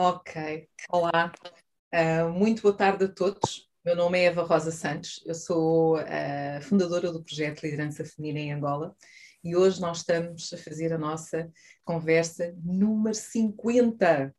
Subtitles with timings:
[0.00, 1.32] Ok, olá,
[1.92, 3.68] uh, muito boa tarde a todos.
[3.84, 8.52] Meu nome é Eva Rosa Santos, eu sou a fundadora do projeto Liderança Feminina em
[8.52, 8.94] Angola
[9.42, 11.50] e hoje nós estamos a fazer a nossa
[11.84, 14.32] conversa número 50.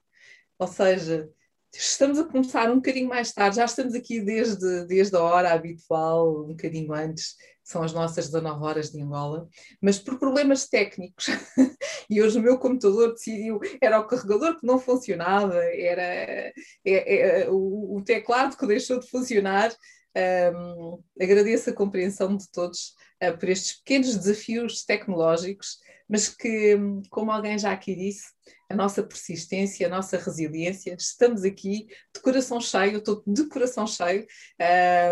[0.57, 1.29] Ou seja,
[1.73, 6.45] estamos a começar um bocadinho mais tarde, já estamos aqui desde, desde a hora habitual,
[6.45, 7.35] um bocadinho antes,
[7.69, 9.47] são as nossas 19 horas de Angola,
[9.79, 11.27] mas por problemas técnicos,
[12.09, 17.49] e hoje o meu computador decidiu, era o carregador que não funcionava, era é, é,
[17.49, 19.71] o, o, teclado que deixou de funcionar.
[20.17, 25.77] Um, agradeço a compreensão de todos uh, por estes pequenos desafios tecnológicos,
[26.09, 26.75] mas que,
[27.11, 28.25] como alguém já aqui disse,
[28.67, 34.25] a nossa persistência, a nossa resiliência, estamos aqui de coração cheio, estou de coração cheio.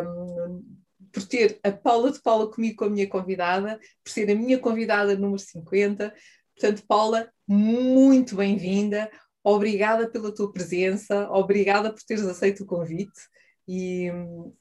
[0.04, 0.87] Um,
[1.18, 4.60] por ter a Paula de Paula comigo com a minha convidada, por ser a minha
[4.60, 6.14] convidada número 50.
[6.56, 9.10] Portanto, Paula, muito bem-vinda,
[9.44, 13.20] obrigada pela tua presença, obrigada por teres aceito o convite
[13.68, 14.12] e,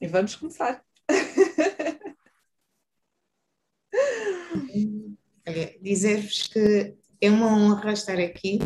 [0.01, 0.83] e vamos começar.
[5.79, 8.57] Dizer-vos que é uma honra estar aqui.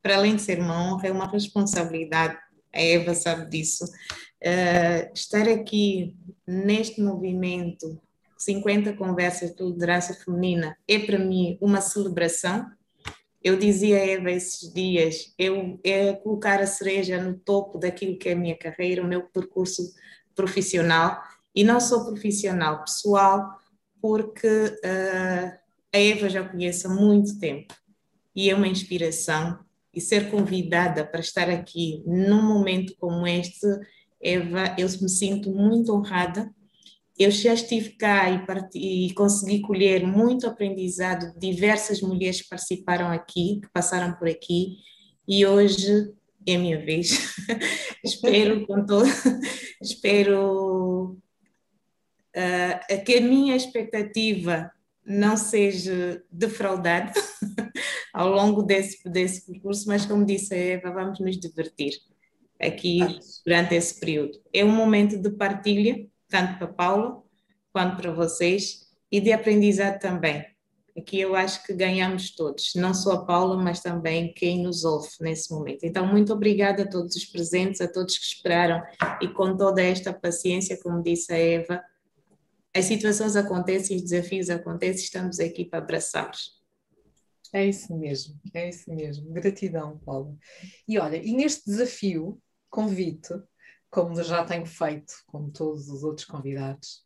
[0.00, 2.38] Para além de ser uma honra, é uma responsabilidade.
[2.72, 3.84] A Eva sabe disso.
[4.42, 6.14] Uh, estar aqui
[6.46, 8.00] neste movimento
[8.36, 12.70] 50 conversas de liderança feminina é para mim uma celebração.
[13.42, 18.28] Eu dizia a Eva esses dias, eu é colocar a cereja no topo daquilo que
[18.28, 19.82] é a minha carreira, o meu percurso
[20.34, 21.22] profissional.
[21.54, 23.58] E não só profissional, pessoal,
[24.00, 25.58] porque uh,
[25.92, 27.74] a Eva já conheço há muito tempo.
[28.34, 29.58] E é uma inspiração.
[29.94, 33.66] E ser convidada para estar aqui num momento como este
[34.26, 36.52] Eva, eu me sinto muito honrada.
[37.16, 43.60] Eu já estive cá e, e consegui colher muito aprendizado diversas mulheres que participaram aqui,
[43.62, 44.78] que passaram por aqui,
[45.28, 46.12] e hoje
[46.46, 47.36] é minha vez.
[48.04, 49.06] espero com todo...
[49.80, 51.16] espero
[52.36, 54.70] uh, que a minha expectativa
[55.04, 57.12] não seja defraudada
[58.12, 61.92] ao longo desse, desse percurso, mas como disse a Eva, vamos nos divertir
[62.60, 63.00] aqui
[63.44, 64.40] durante esse período.
[64.52, 67.22] É um momento de partilha, tanto para Paula
[67.72, 70.44] quanto para vocês, e de aprendizado também.
[70.96, 75.08] Aqui eu acho que ganhamos todos, não só a Paula, mas também quem nos ouve
[75.20, 75.84] nesse momento.
[75.84, 78.82] Então, muito obrigada a todos os presentes, a todos que esperaram
[79.20, 81.84] e com toda esta paciência, como disse a Eva,
[82.74, 86.56] as situações acontecem, os desafios acontecem, estamos aqui para abraçá-los.
[87.52, 89.32] É isso mesmo, é isso mesmo.
[89.32, 90.34] Gratidão, Paula.
[90.88, 92.40] E olha, e neste desafio,
[92.76, 93.32] convite,
[93.88, 97.02] como já tenho feito com todos os outros convidados,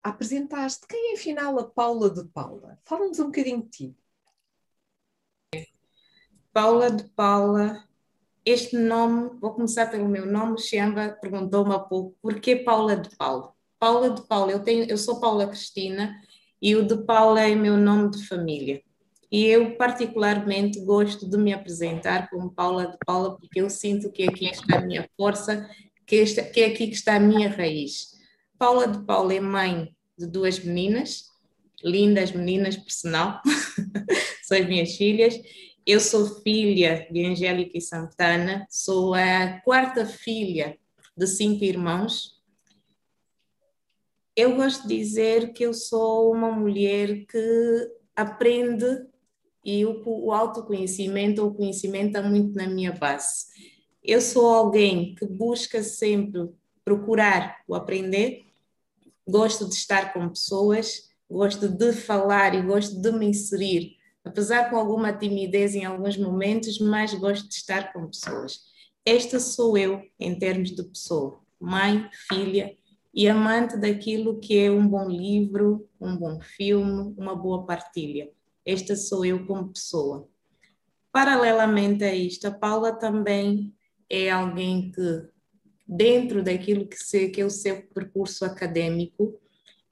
[0.00, 2.78] a apresentar-te quem é afinal a Paula de Paula.
[2.84, 3.96] Fala-nos um bocadinho de ti.
[6.52, 7.84] Paula de Paula,
[8.44, 13.14] este nome, vou começar pelo meu nome, Xamba perguntou-me há pouco, por que Paula de
[13.16, 13.52] Paula?
[13.76, 16.14] Paula de Paula, eu, tenho, eu sou Paula Cristina
[16.62, 18.84] e o de Paula é meu nome de família.
[19.30, 24.22] E eu, particularmente, gosto de me apresentar como Paula de Paula, porque eu sinto que
[24.22, 25.68] aqui está a minha força,
[26.06, 28.16] que, esta, que é aqui que está a minha raiz.
[28.58, 31.26] Paula de Paula é mãe de duas meninas,
[31.84, 33.40] lindas meninas, por sinal,
[34.42, 35.38] são as minhas filhas.
[35.86, 40.78] Eu sou filha de Angélica e Santana, sou a quarta filha
[41.16, 42.38] de cinco irmãos.
[44.34, 49.06] Eu gosto de dizer que eu sou uma mulher que aprende
[49.68, 53.44] e o, o autoconhecimento o conhecimento está muito na minha base.
[54.02, 56.48] Eu sou alguém que busca sempre
[56.82, 58.46] procurar o aprender,
[59.28, 64.76] gosto de estar com pessoas, gosto de falar e gosto de me inserir, apesar com
[64.76, 68.60] alguma timidez em alguns momentos, mas gosto de estar com pessoas.
[69.04, 72.74] Esta sou eu em termos de pessoa, mãe, filha
[73.12, 78.30] e amante daquilo que é um bom livro, um bom filme, uma boa partilha.
[78.68, 80.28] Esta sou eu como pessoa.
[81.10, 83.74] Paralelamente a isto, a Paula também
[84.10, 85.22] é alguém que,
[85.86, 89.40] dentro daquilo que, se, que é o seu percurso acadêmico,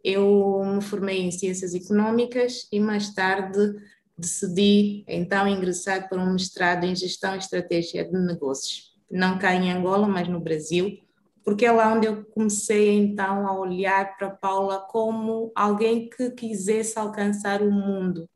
[0.04, 3.76] eu me formei em Ciências Econômicas e mais tarde
[4.16, 8.94] decidi então ingressar para um mestrado em Gestão e Estratégia de Negócios.
[9.10, 10.98] Não cá em Angola, mas no Brasil,
[11.42, 16.98] porque é lá onde eu comecei então a olhar para Paula como alguém que quisesse
[16.98, 18.28] alcançar o mundo,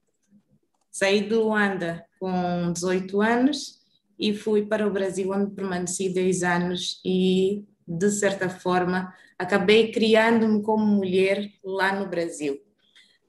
[0.91, 3.81] Saí do Luanda com 18 anos
[4.19, 10.63] e fui para o Brasil, onde permaneci 10 anos e, de certa forma, acabei criando-me
[10.63, 12.61] como mulher lá no Brasil.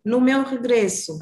[0.03, 1.17] No meu regresso,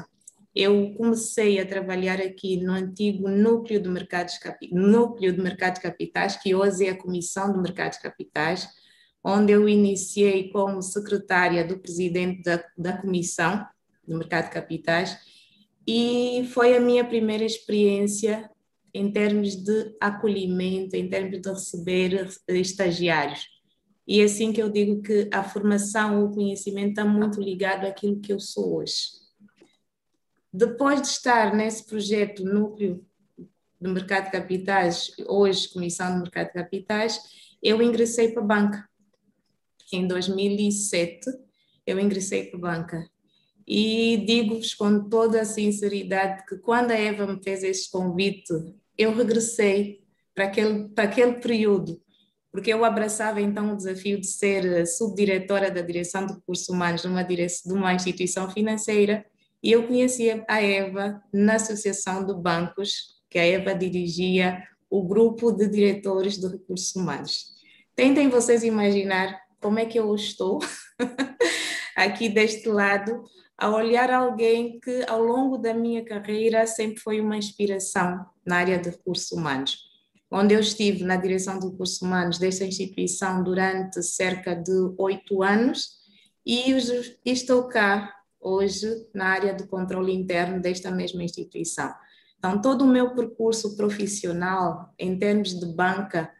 [0.54, 4.38] eu comecei a trabalhar aqui no antigo núcleo de mercados,
[4.72, 8.68] núcleo de mercados capitais, que hoje é a Comissão de Mercados Capitais,
[9.22, 13.64] onde eu iniciei como secretária do presidente da, da Comissão
[14.06, 15.16] de Mercado de Capitais,
[15.86, 18.50] e foi a minha primeira experiência
[18.92, 23.46] em termos de acolhimento, em termos de receber estagiários.
[24.06, 28.20] E é assim que eu digo que a formação, o conhecimento está muito ligado àquilo
[28.20, 29.20] que eu sou hoje.
[30.52, 33.06] Depois de estar nesse projeto Núcleo
[33.80, 37.20] do Mercado de Capitais, hoje Comissão do Mercado de Capitais,
[37.62, 38.90] eu ingressei para a banca.
[39.92, 41.30] Em 2007,
[41.86, 43.10] eu ingressei para a banca.
[43.72, 48.52] E digo-vos com toda a sinceridade que quando a Eva me fez este convite,
[48.98, 50.00] eu regressei
[50.34, 52.02] para aquele, para aquele período,
[52.50, 57.22] porque eu abraçava então o desafio de ser subdiretora da direção de recursos humanos numa,
[57.22, 59.24] de uma instituição financeira
[59.62, 65.52] e eu conhecia a Eva na Associação de Bancos, que a Eva dirigia o grupo
[65.52, 67.52] de diretores de recursos humanos.
[67.94, 70.58] Tentem vocês imaginar como é que eu estou
[71.94, 73.22] aqui deste lado,
[73.60, 78.78] a olhar alguém que ao longo da minha carreira sempre foi uma inspiração na área
[78.78, 79.90] de recursos humanos.
[80.30, 85.98] Onde eu estive na direção de recursos humanos desta instituição durante cerca de oito anos
[86.46, 86.74] e
[87.22, 88.10] estou cá
[88.40, 91.92] hoje na área do controle interno desta mesma instituição.
[92.38, 96.32] Então, todo o meu percurso profissional, em termos de banca,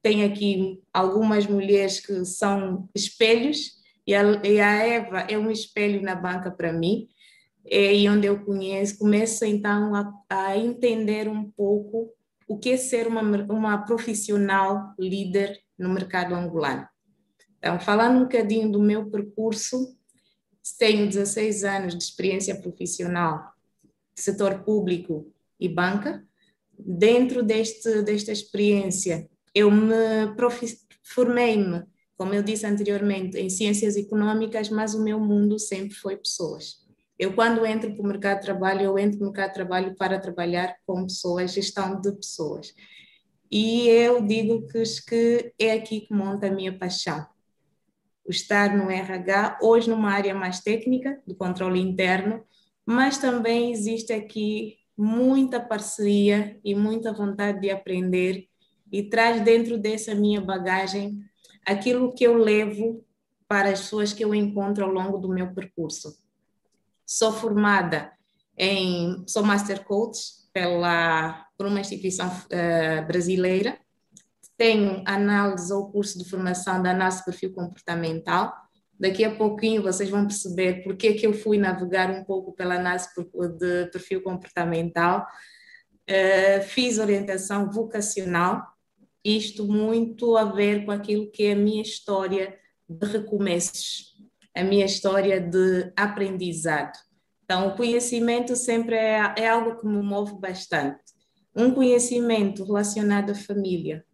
[0.00, 6.02] tem aqui algumas mulheres que são espelhos, e a, e a Eva é um espelho
[6.02, 7.08] na banca para mim,
[7.64, 12.12] e onde eu conheço, começo então a, a entender um pouco
[12.48, 16.88] o que é ser uma, uma profissional líder no mercado angolano.
[17.58, 19.96] Então, falando um bocadinho do meu percurso,
[20.78, 23.52] tenho 16 anos de experiência profissional,
[24.14, 26.24] setor público e banca.
[26.76, 29.94] Dentro deste, desta experiência, eu me
[31.02, 31.84] formei-me,
[32.20, 36.86] como eu disse anteriormente, em ciências econômicas, mas o meu mundo sempre foi pessoas.
[37.18, 40.20] Eu, quando entro para o mercado de trabalho, eu entro no mercado de trabalho para
[40.20, 42.74] trabalhar com pessoas, gestão de pessoas.
[43.50, 47.26] E eu digo que, que é aqui que monta a minha paixão
[48.22, 52.44] o estar no RH, hoje numa área mais técnica, do controle interno,
[52.84, 58.46] mas também existe aqui muita parceria e muita vontade de aprender
[58.92, 61.29] e traz dentro dessa minha bagagem
[61.66, 63.04] aquilo que eu levo
[63.48, 66.16] para as pessoas que eu encontro ao longo do meu percurso.
[67.04, 68.12] Sou formada
[68.56, 70.20] em, sou Master Coach
[70.52, 73.78] pela, por uma instituição uh, brasileira,
[74.56, 78.54] tenho análise ou curso de formação da análise perfil comportamental.
[78.98, 83.08] Daqui a pouquinho vocês vão perceber por que eu fui navegar um pouco pela análise
[83.58, 85.26] de perfil comportamental.
[86.08, 88.62] Uh, fiz orientação vocacional,
[89.24, 92.56] isto muito a ver com aquilo que é a minha história
[92.88, 94.16] de recomeços,
[94.54, 96.98] a minha história de aprendizado.
[97.44, 100.98] Então, o conhecimento sempre é, é algo que me move bastante.
[101.54, 104.04] Um conhecimento relacionado à família,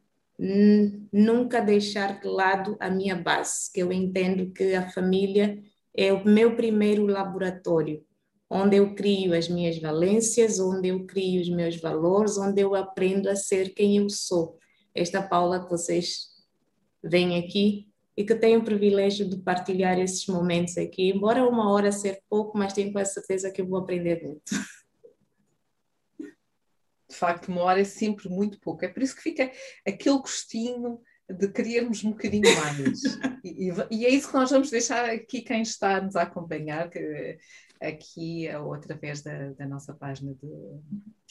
[1.12, 5.58] nunca deixar de lado a minha base, que eu entendo que a família
[5.94, 8.02] é o meu primeiro laboratório,
[8.50, 13.28] onde eu crio as minhas valências, onde eu crio os meus valores, onde eu aprendo
[13.28, 14.58] a ser quem eu sou.
[14.96, 16.28] Esta Paula que vocês
[17.02, 21.92] veem aqui e que tenho o privilégio de partilhar esses momentos aqui, embora uma hora
[21.92, 24.42] ser pouco, mas tenho quase certeza que eu vou aprender muito.
[27.08, 28.84] de facto, uma hora é sempre muito pouco.
[28.84, 29.50] É por isso que fica
[29.86, 30.98] aquele gostinho
[31.28, 33.00] de querermos um bocadinho mais.
[33.44, 37.38] e, e, é isso que nós vamos deixar aqui quem está nos a acompanhar, que,
[37.80, 40.82] aqui ou através da, da nossa página do,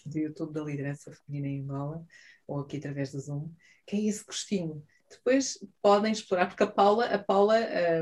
[0.06, 2.06] do YouTube da Liderança Feminina em Angola,
[2.48, 3.50] ou aqui através do Zoom,
[3.86, 4.84] que é esse gostinho.
[5.10, 7.56] Depois podem explorar, porque a Paula, a Paula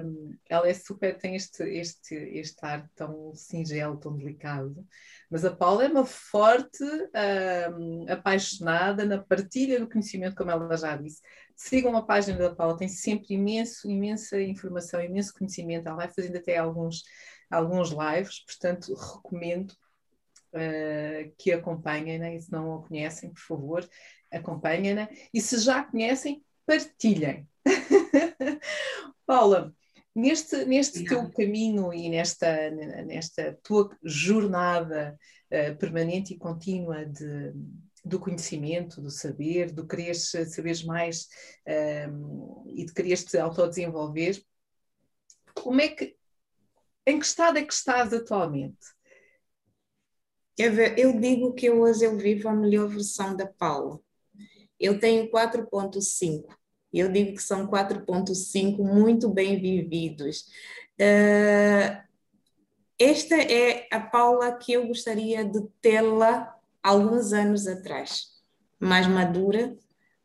[0.03, 4.85] um, ela é super, tem este, este, este ar tão singelo, tão delicado,
[5.29, 10.95] mas a Paula é uma forte um, apaixonada na partilha do conhecimento, como ela já
[10.95, 11.21] disse.
[11.55, 16.37] Sigam a página da Paula, tem sempre imenso, imensa informação, imenso conhecimento, ela vai fazendo
[16.37, 17.03] até alguns,
[17.51, 19.75] alguns lives, portanto recomendo
[20.53, 23.89] Uh, que acompanhem, e se não a conhecem, por favor,
[24.31, 25.09] acompanhem-na.
[25.33, 27.47] E se já a conhecem, partilhem.
[29.25, 29.73] Paula,
[30.15, 35.17] neste, neste teu caminho e nesta, nesta tua jornada
[35.47, 37.51] uh, permanente e contínua de,
[38.03, 41.27] do conhecimento, do saber, do querer saberes mais
[42.11, 44.43] um, e de quereres te autodesenvolver,
[45.53, 46.15] como é que,
[47.05, 48.77] em que estado é que estás atualmente?
[50.57, 53.99] Eu digo que hoje eu vivo a melhor versão da Paula.
[54.79, 56.45] Eu tenho 4.5.
[56.93, 60.47] Eu digo que são 4.5 muito bem vividos.
[60.99, 62.03] Uh,
[62.99, 68.33] esta é a Paula que eu gostaria de tê-la alguns anos atrás.
[68.79, 69.75] Mais madura,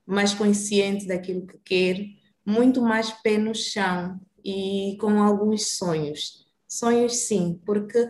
[0.04, 2.06] mais consciente daquilo que quer,
[2.44, 6.46] muito mais pé no chão e com alguns sonhos.
[6.66, 8.06] Sonhos, sim, porque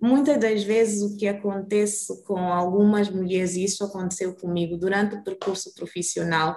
[0.00, 5.22] Muitas das vezes o que acontece com algumas mulheres, e isso aconteceu comigo durante o
[5.22, 6.56] percurso profissional,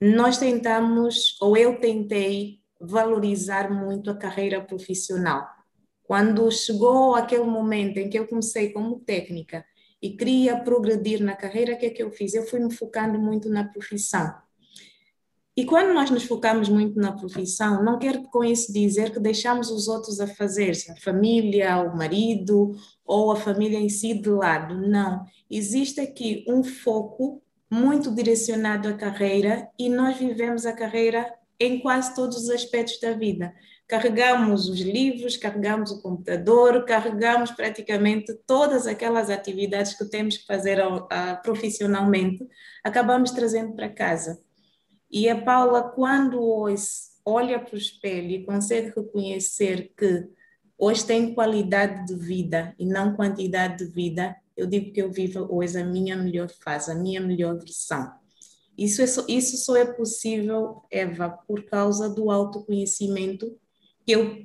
[0.00, 5.46] nós tentamos, ou eu tentei, valorizar muito a carreira profissional.
[6.02, 9.64] Quando chegou aquele momento em que eu comecei como técnica
[10.02, 12.34] e queria progredir na carreira, o que é que eu fiz?
[12.34, 14.34] Eu fui me focando muito na profissão.
[15.56, 19.70] E quando nós nos focamos muito na profissão, não quero com isso dizer que deixamos
[19.70, 22.72] os outros a fazer, a família, o marido
[23.04, 24.74] ou a família em si de lado.
[24.74, 25.24] Não.
[25.48, 32.14] Existe aqui um foco muito direcionado à carreira e nós vivemos a carreira em quase
[32.16, 33.54] todos os aspectos da vida.
[33.86, 40.78] Carregamos os livros, carregamos o computador, carregamos praticamente todas aquelas atividades que temos que fazer
[41.42, 42.44] profissionalmente,
[42.82, 44.42] acabamos trazendo para casa.
[45.14, 46.88] E a Paula, quando hoje
[47.24, 50.26] olha para o espelho e consegue reconhecer que
[50.76, 55.46] hoje tem qualidade de vida e não quantidade de vida, eu digo que eu vivo
[55.48, 58.12] hoje a minha melhor fase, a minha melhor versão.
[58.76, 63.56] Isso, é só, isso só é possível, Eva, por causa do autoconhecimento
[64.04, 64.44] que eu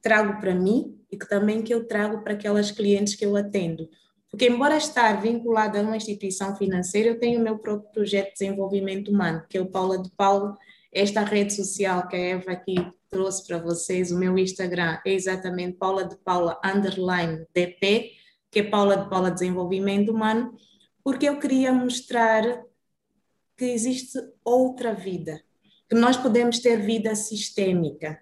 [0.00, 3.86] trago para mim e que também que eu trago para aquelas clientes que eu atendo.
[4.30, 8.32] Porque, embora estar vinculada a uma instituição financeira, eu tenho o meu próprio projeto de
[8.38, 10.56] desenvolvimento humano, que é o Paula de Paulo,
[10.92, 12.76] esta rede social que a Eva aqui
[13.08, 18.12] trouxe para vocês, o meu Instagram é exatamente Paula de Paula underline DP,
[18.50, 20.54] que é Paula de Paula Desenvolvimento Humano,
[21.04, 22.42] porque eu queria mostrar
[23.56, 25.40] que existe outra vida,
[25.88, 28.20] que nós podemos ter vida sistêmica,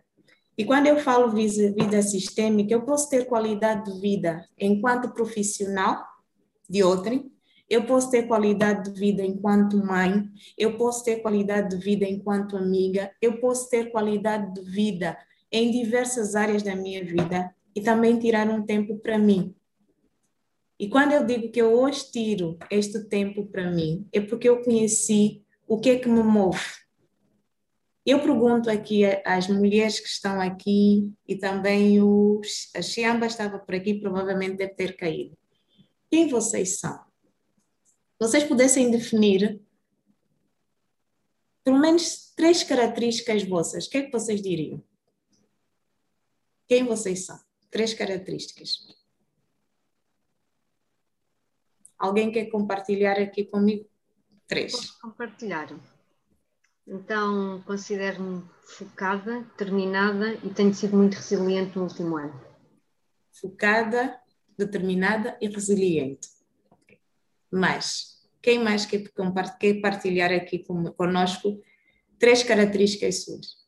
[0.56, 6.04] e quando eu falo vida sistêmica, eu posso ter qualidade de vida enquanto profissional
[6.68, 7.30] de outrem,
[7.68, 10.24] eu posso ter qualidade de vida enquanto mãe,
[10.56, 15.16] eu posso ter qualidade de vida enquanto amiga, eu posso ter qualidade de vida
[15.50, 19.54] em diversas áreas da minha vida e também tirar um tempo para mim.
[20.78, 24.62] E quando eu digo que eu hoje tiro este tempo para mim, é porque eu
[24.62, 26.83] conheci o que é que me move
[28.06, 33.74] eu pergunto aqui às mulheres que estão aqui e também os, a Xiamba estava por
[33.74, 35.36] aqui, provavelmente deve ter caído.
[36.10, 37.02] Quem vocês são?
[38.18, 39.60] Vocês pudessem definir
[41.64, 44.84] pelo menos três características vossas, o que é que vocês diriam?
[46.68, 47.40] Quem vocês são?
[47.70, 48.86] Três características.
[51.98, 53.88] Alguém quer compartilhar aqui comigo?
[54.46, 54.72] Três.
[54.72, 55.68] Posso compartilhar.
[56.86, 62.38] Então, considero-me focada, determinada e tenho sido muito resiliente no último ano.
[63.32, 64.20] Focada,
[64.56, 66.28] determinada e resiliente.
[67.50, 69.04] Mais, quem mais quer,
[69.58, 70.64] quer partilhar aqui
[70.96, 71.62] conosco
[72.18, 73.64] três características suas?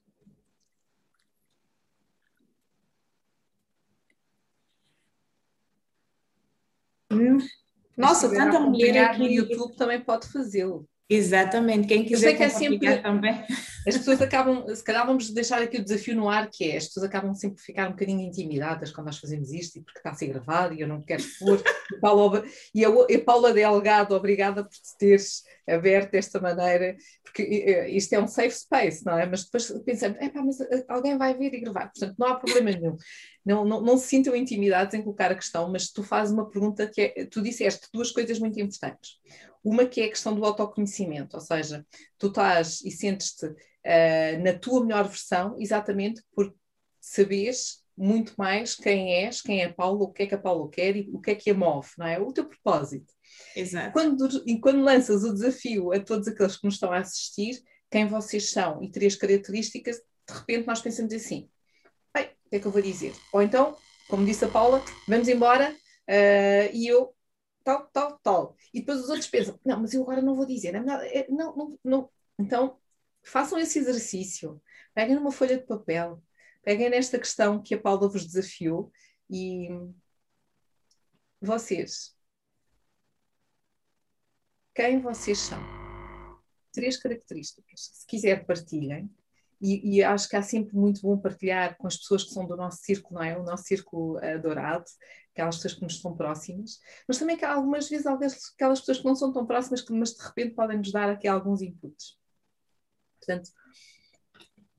[7.11, 7.39] Hum.
[7.97, 9.19] Nossa, tanta mulher aqui.
[9.21, 10.87] No YouTube também pode fazê-lo.
[11.09, 13.45] Exatamente, quem quiser que é sempre, também.
[13.87, 16.89] As pessoas acabam, se calhar vamos deixar aqui o desafio no ar, que é, as
[16.89, 20.11] pessoas acabam sempre a ficar um bocadinho intimidadas quando nós fazemos isto, e porque está
[20.11, 21.63] a ser gravado e eu não quero expor.
[22.75, 27.45] e, a, e a Paula Delgado, obrigada por te teres aberto desta maneira, porque
[27.91, 29.25] isto é um safe space, não é?
[29.25, 32.97] Mas depois pensamos, mas eh, alguém vai vir e gravar, portanto não há problema nenhum.
[33.47, 36.87] Não, não, não se sintam intimidados em colocar a questão, mas tu fazes uma pergunta
[36.89, 39.21] que é, tu disseste duas coisas muito importantes.
[39.63, 41.87] Uma que é a questão do autoconhecimento, ou seja,
[42.19, 46.53] tu estás e sentes-te uh, na tua melhor versão exatamente por
[47.01, 50.69] saberes muito mais quem és, quem é a Paula, o que é que a Paula
[50.69, 52.19] quer e o que é que a move, não é?
[52.19, 53.15] O teu propósito.
[53.55, 53.93] Exato.
[53.93, 58.07] Quando, e quando lanças o desafio a todos aqueles que nos estão a assistir, quem
[58.07, 61.49] vocês são e três características, de repente nós pensamos assim:
[62.47, 63.15] o que é que eu vou dizer?
[63.33, 63.77] Ou então,
[64.09, 67.15] como disse a Paula, vamos embora uh, e eu
[67.65, 68.57] tal, tal, tal.
[68.73, 71.27] E depois os outros pensam, não, mas eu agora não vou dizer, é melhor, é,
[71.29, 72.11] não, não, não.
[72.39, 72.79] Então,
[73.25, 74.63] façam esse exercício,
[74.95, 76.23] peguem numa folha de papel,
[76.63, 78.93] peguem nesta questão que a Paula vos desafiou
[79.29, 79.69] e
[81.41, 82.17] vocês,
[84.75, 85.59] quem vocês são?
[86.71, 87.91] Três características.
[87.95, 89.11] Se quiser, partilhem.
[89.61, 92.57] E, e, acho que há sempre muito bom partilhar com as pessoas que são do
[92.57, 93.39] nosso círculo, não é?
[93.39, 94.85] O nosso círculo uh, dourado,
[95.33, 99.05] aquelas pessoas que nos estão próximas, mas também que há algumas vezes aquelas pessoas que
[99.05, 102.17] não são tão próximas, que, mas de repente podem nos dar aqui alguns inputs.
[103.19, 103.51] Portanto,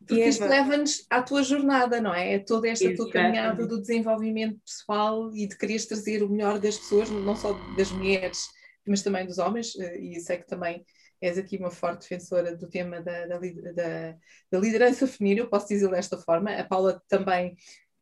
[0.08, 2.36] porque isto leva-nos à tua jornada, não é?
[2.36, 3.12] É toda esta Exatamente.
[3.12, 7.52] tua caminhada do desenvolvimento pessoal e de quereres trazer o melhor das pessoas, não só
[7.76, 8.48] das mulheres,
[8.88, 10.86] mas também dos homens, eh, e sei que também
[11.22, 14.16] és aqui uma forte defensora do tema da, da, da,
[14.52, 16.52] da liderança feminina, eu posso dizer desta forma.
[16.52, 17.56] A Paula também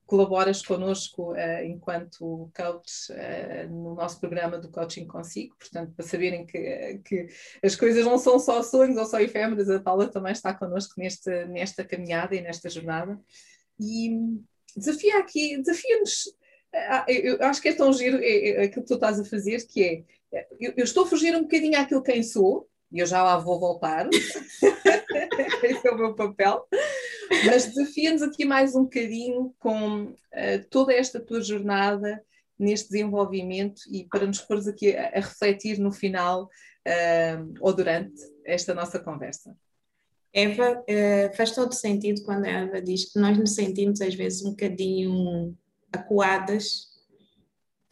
[0.06, 6.46] colaboras connosco uh, enquanto coach uh, no nosso programa do Coaching Consigo, portanto, para saberem
[6.46, 7.28] que, que
[7.64, 11.46] as coisas não são só sonhos ou só efêmeras, a Paula também está connosco neste,
[11.46, 13.20] nesta caminhada e nesta jornada.
[13.80, 14.12] E
[14.76, 16.28] desafia aqui, desafia-nos.
[16.74, 20.04] Uh, eu acho que é tão giro aquilo que tu estás a fazer, que é
[20.60, 23.60] eu, eu estou a fugir um bocadinho àquilo quem sou, e eu já lá vou
[23.60, 24.08] voltar,
[25.64, 26.66] esse é o meu papel,
[27.46, 30.16] mas desafia-nos aqui mais um bocadinho com uh,
[30.70, 32.24] toda esta tua jornada
[32.58, 38.16] neste desenvolvimento e para nos pôr aqui a, a, refletir no final uh, ou durante
[38.46, 39.56] esta nossa conversa.
[40.34, 44.44] Eva, uh, faz todo sentido quando a Eva diz que nós nos sentimos às vezes
[44.44, 45.58] um bocadinho
[45.92, 46.95] acuadas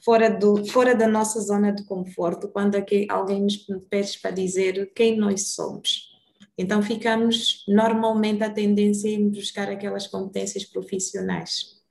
[0.04, 3.58] fora, do, fora da nossa zona de conforto, quando aqui alguém nos
[3.90, 6.12] pede para dizer quem nós somos.
[6.58, 11.82] Então, ficamos normalmente a tendência em buscar aquelas competências profissionais.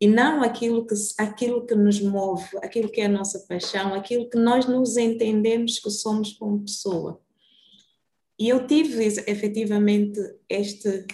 [0.00, 4.28] E não aquilo que, aquilo que nos move, aquilo que é a nossa paixão, aquilo
[4.28, 7.20] que nós nos entendemos que somos como pessoa.
[8.38, 11.04] E eu tive efetivamente este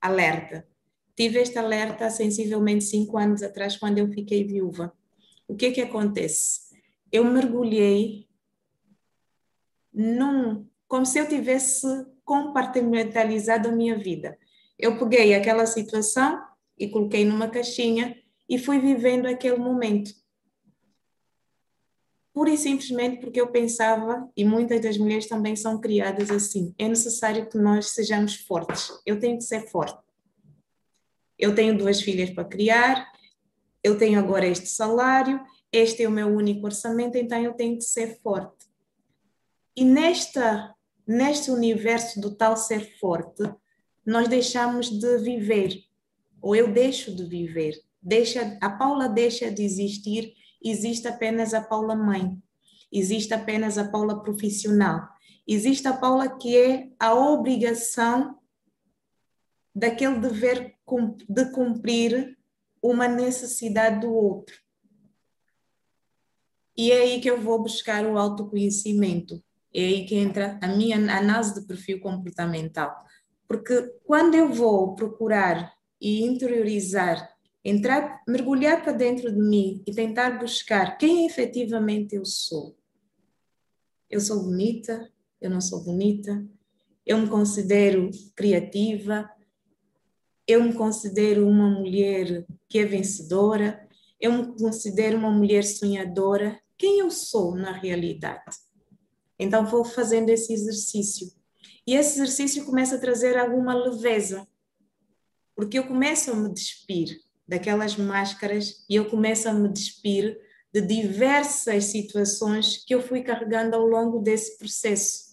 [0.00, 0.66] alerta
[1.14, 4.92] tive este alerta sensivelmente cinco anos atrás, quando eu fiquei viúva.
[5.46, 6.60] O que é que acontece?
[7.10, 8.26] Eu mergulhei
[9.92, 11.86] num, como se eu tivesse
[12.24, 14.38] compartimentalizado a minha vida.
[14.78, 16.42] Eu peguei aquela situação
[16.78, 18.16] e coloquei numa caixinha
[18.48, 20.10] e fui vivendo aquele momento.
[22.32, 26.88] Pura e simplesmente porque eu pensava, e muitas das mulheres também são criadas assim, é
[26.88, 28.90] necessário que nós sejamos fortes.
[29.04, 30.01] Eu tenho que ser forte
[31.42, 33.10] eu tenho duas filhas para criar,
[33.82, 35.40] eu tenho agora este salário,
[35.72, 38.66] este é o meu único orçamento, então eu tenho que ser forte.
[39.76, 40.72] E nesta,
[41.04, 43.42] neste universo do tal ser forte,
[44.06, 45.82] nós deixamos de viver,
[46.40, 47.74] ou eu deixo de viver.
[48.00, 52.40] Deixa, a Paula deixa de existir, existe apenas a Paula mãe,
[52.92, 55.08] existe apenas a Paula profissional,
[55.44, 58.38] existe a Paula que é a obrigação
[59.74, 60.76] daquele dever
[61.28, 62.36] de cumprir
[62.82, 64.54] uma necessidade do outro.
[66.76, 69.42] E é aí que eu vou buscar o autoconhecimento.
[69.74, 72.94] É aí que entra a minha análise de perfil comportamental.
[73.46, 77.32] Porque quando eu vou procurar e interiorizar,
[77.64, 82.76] entrar, mergulhar para dentro de mim e tentar buscar quem efetivamente eu sou.
[84.10, 86.44] Eu sou bonita, eu não sou bonita,
[87.06, 89.30] eu me considero criativa,
[90.52, 93.88] eu me considero uma mulher que é vencedora,
[94.20, 96.60] eu me considero uma mulher sonhadora.
[96.78, 98.56] Quem eu sou na realidade?
[99.38, 101.32] Então vou fazendo esse exercício.
[101.86, 104.46] E esse exercício começa a trazer alguma leveza,
[105.56, 110.38] porque eu começo a me despir daquelas máscaras e eu começo a me despir
[110.72, 115.32] de diversas situações que eu fui carregando ao longo desse processo.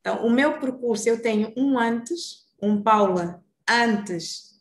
[0.00, 4.52] Então, o meu percurso, eu tenho um antes, um Paula antes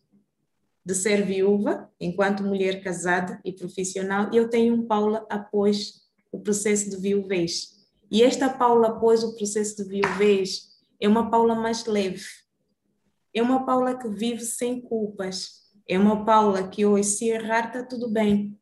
[0.83, 6.39] de ser viúva, enquanto mulher casada e profissional, e eu tenho um Paula após o
[6.39, 7.87] processo de viuvez.
[8.09, 12.25] E esta Paula após o processo de viuvez é uma Paula mais leve.
[13.33, 15.61] É uma Paula que vive sem culpas.
[15.87, 18.57] É uma Paula que hoje, se errar, está tudo bem.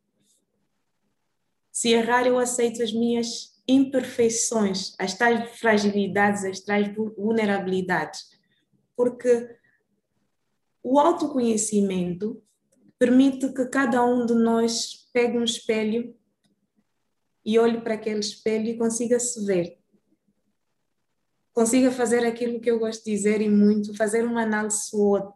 [1.72, 8.32] Se errar, eu aceito as minhas imperfeições, as tais fragilidades, as tais vulnerabilidades.
[8.96, 9.59] Porque
[10.84, 12.42] o autoconhecimento
[12.98, 16.16] permite que cada um de nós pegue um espelho
[17.46, 19.78] e olhe para aquele espelho e consiga se ver.
[21.54, 25.34] Consiga fazer aquilo que eu gosto de dizer e muito, fazer uma análise SWOT.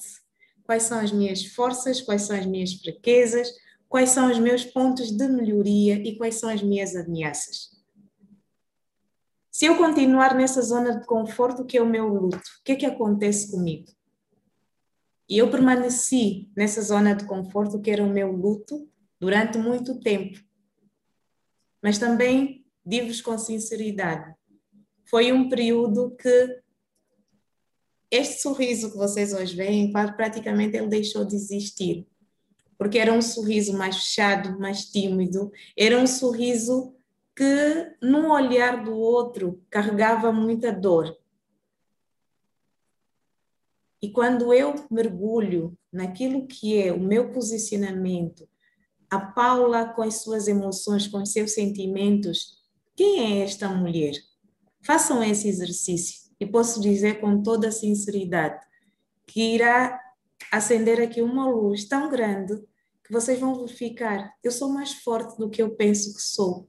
[0.63, 3.49] Quais são as minhas forças, quais são as minhas fraquezas,
[3.93, 7.69] quais são os meus pontos de melhoria e quais são as minhas ameaças.
[9.51, 12.75] Se eu continuar nessa zona de conforto que é o meu luto, o que é
[12.75, 13.85] que acontece comigo?
[15.29, 18.87] E eu permaneci nessa zona de conforto que era o meu luto
[19.19, 20.39] durante muito tempo.
[21.81, 24.35] Mas também digo-vos com sinceridade,
[25.05, 26.61] foi um período que
[28.09, 32.05] este sorriso que vocês hoje veem, praticamente ele deixou de existir.
[32.77, 36.93] Porque era um sorriso mais fechado, mais tímido, era um sorriso
[37.35, 41.17] que, no olhar do outro, carregava muita dor.
[44.03, 48.45] E quando eu mergulho naquilo que é o meu posicionamento,
[49.09, 52.61] a Paula com as suas emoções, com os seus sentimentos,
[52.97, 54.11] quem é esta mulher?
[54.85, 58.59] Façam esse exercício e posso dizer com toda a sinceridade
[59.25, 59.97] que irá
[60.51, 62.61] acender aqui uma luz tão grande
[63.05, 64.33] que vocês vão verificar.
[64.43, 66.67] Eu sou mais forte do que eu penso que sou.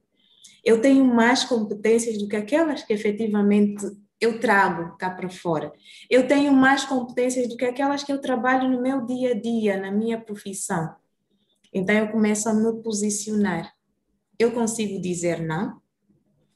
[0.65, 3.85] Eu tenho mais competências do que aquelas que efetivamente
[4.25, 5.73] eu trago cá para fora.
[6.09, 9.81] Eu tenho mais competências do que aquelas que eu trabalho no meu dia a dia,
[9.81, 10.95] na minha profissão.
[11.73, 13.75] Então eu começo a me posicionar.
[14.39, 15.81] Eu consigo dizer não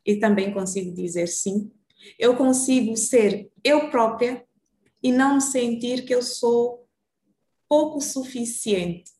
[0.04, 1.70] e também consigo dizer sim.
[2.18, 4.44] Eu consigo ser eu própria
[5.02, 6.86] e não me sentir que eu sou
[7.68, 9.12] pouco suficiente.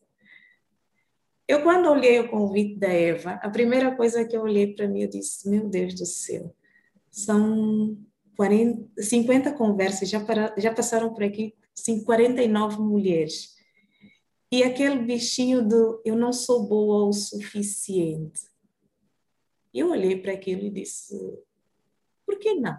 [1.47, 5.01] Eu, quando olhei o convite da Eva, a primeira coisa que eu olhei para mim,
[5.01, 6.55] eu disse: Meu Deus do céu,
[7.09, 7.97] são
[8.39, 11.53] 40, 50 conversas, já, para, já passaram por aqui
[12.05, 13.53] 49 mulheres.
[14.49, 18.39] E aquele bichinho do eu não sou boa o suficiente.
[19.73, 21.13] Eu olhei para aquilo e disse:
[22.25, 22.77] por que não?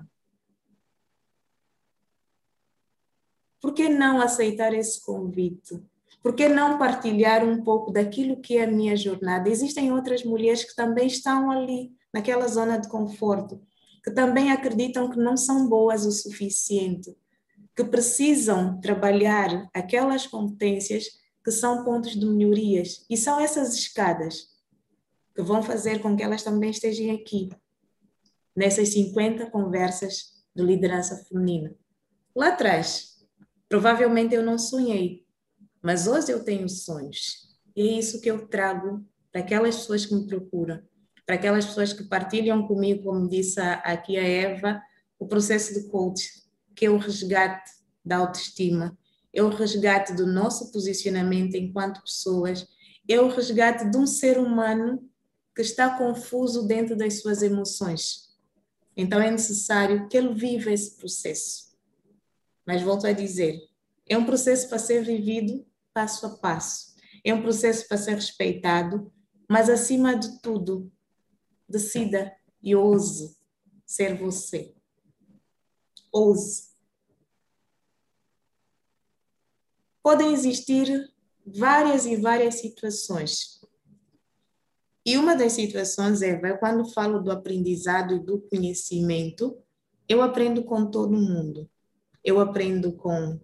[3.60, 5.78] Por que não aceitar esse convite?
[6.22, 9.50] Por que não partilhar um pouco daquilo que é a minha jornada?
[9.50, 13.60] Existem outras mulheres que também estão ali, naquela zona de conforto,
[14.02, 17.14] que também acreditam que não são boas o suficiente,
[17.76, 21.06] que precisam trabalhar aquelas competências
[21.44, 23.04] que são pontos de melhorias.
[23.08, 24.48] E são essas escadas
[25.34, 27.48] que vão fazer com que elas também estejam aqui,
[28.54, 31.74] nessas 50 conversas de liderança feminina.
[32.34, 33.24] Lá atrás,
[33.68, 35.24] provavelmente eu não sonhei,
[35.82, 37.48] mas hoje eu tenho sonhos.
[37.74, 40.82] E é isso que eu trago para aquelas pessoas que me procuram,
[41.30, 44.82] para aquelas pessoas que partilham comigo, como disse aqui a Eva,
[45.16, 46.28] o processo de coach,
[46.74, 47.70] que é o resgate
[48.04, 48.98] da autoestima,
[49.32, 52.66] é o resgate do nosso posicionamento enquanto pessoas,
[53.08, 55.08] é o resgate de um ser humano
[55.54, 58.36] que está confuso dentro das suas emoções.
[58.96, 61.70] Então é necessário que ele viva esse processo.
[62.66, 63.56] Mas volto a dizer,
[64.04, 65.64] é um processo para ser vivido
[65.94, 66.92] passo a passo.
[67.24, 69.12] É um processo para ser respeitado,
[69.48, 70.90] mas acima de tudo,
[71.70, 73.36] decida e ouse
[73.86, 74.74] ser você.
[76.12, 76.70] Ouse.
[80.02, 81.12] Podem existir
[81.46, 83.60] várias e várias situações
[85.04, 89.56] e uma das situações, Eva, é quando falo do aprendizado e do conhecimento,
[90.08, 91.68] eu aprendo com todo mundo.
[92.22, 93.40] Eu aprendo com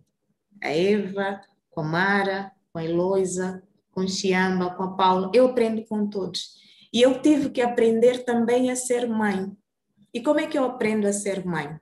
[0.63, 5.31] a Eva, com a Mara, com a Eloisa, com Chiamba, com a Paula.
[5.35, 6.61] Eu aprendo com todos.
[6.97, 9.55] E eu tive que aprender também a ser mãe.
[10.15, 11.79] E como é que eu aprendo a ser mãe?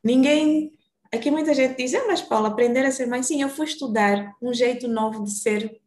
[0.00, 0.78] Ninguém.
[1.12, 3.24] Aqui muita gente diz, ah, mas Paula, aprender a ser mãe.
[3.24, 5.80] Sim, eu fui estudar um jeito novo de ser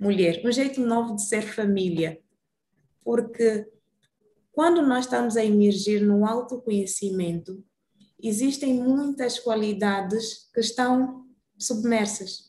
[0.00, 2.20] mulher, um jeito novo de ser família.
[3.04, 3.64] Porque
[4.50, 7.64] quando nós estamos a emergir no autoconhecimento,
[8.20, 11.24] existem muitas qualidades que estão
[11.56, 12.47] submersas.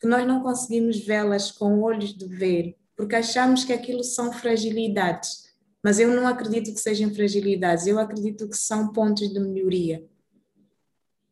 [0.00, 5.48] Que nós não conseguimos vê-las com olhos de ver, porque achamos que aquilo são fragilidades.
[5.82, 10.04] Mas eu não acredito que sejam fragilidades, eu acredito que são pontos de melhoria.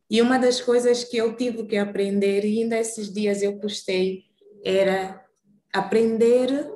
[0.09, 4.25] E uma das coisas que eu tive que aprender, e ainda esses dias eu postei,
[4.65, 5.25] era
[5.73, 6.73] aprender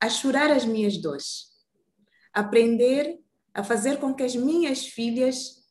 [0.00, 1.50] a chorar as minhas dores.
[2.32, 3.20] Aprender
[3.52, 5.62] a fazer com que as minhas filhas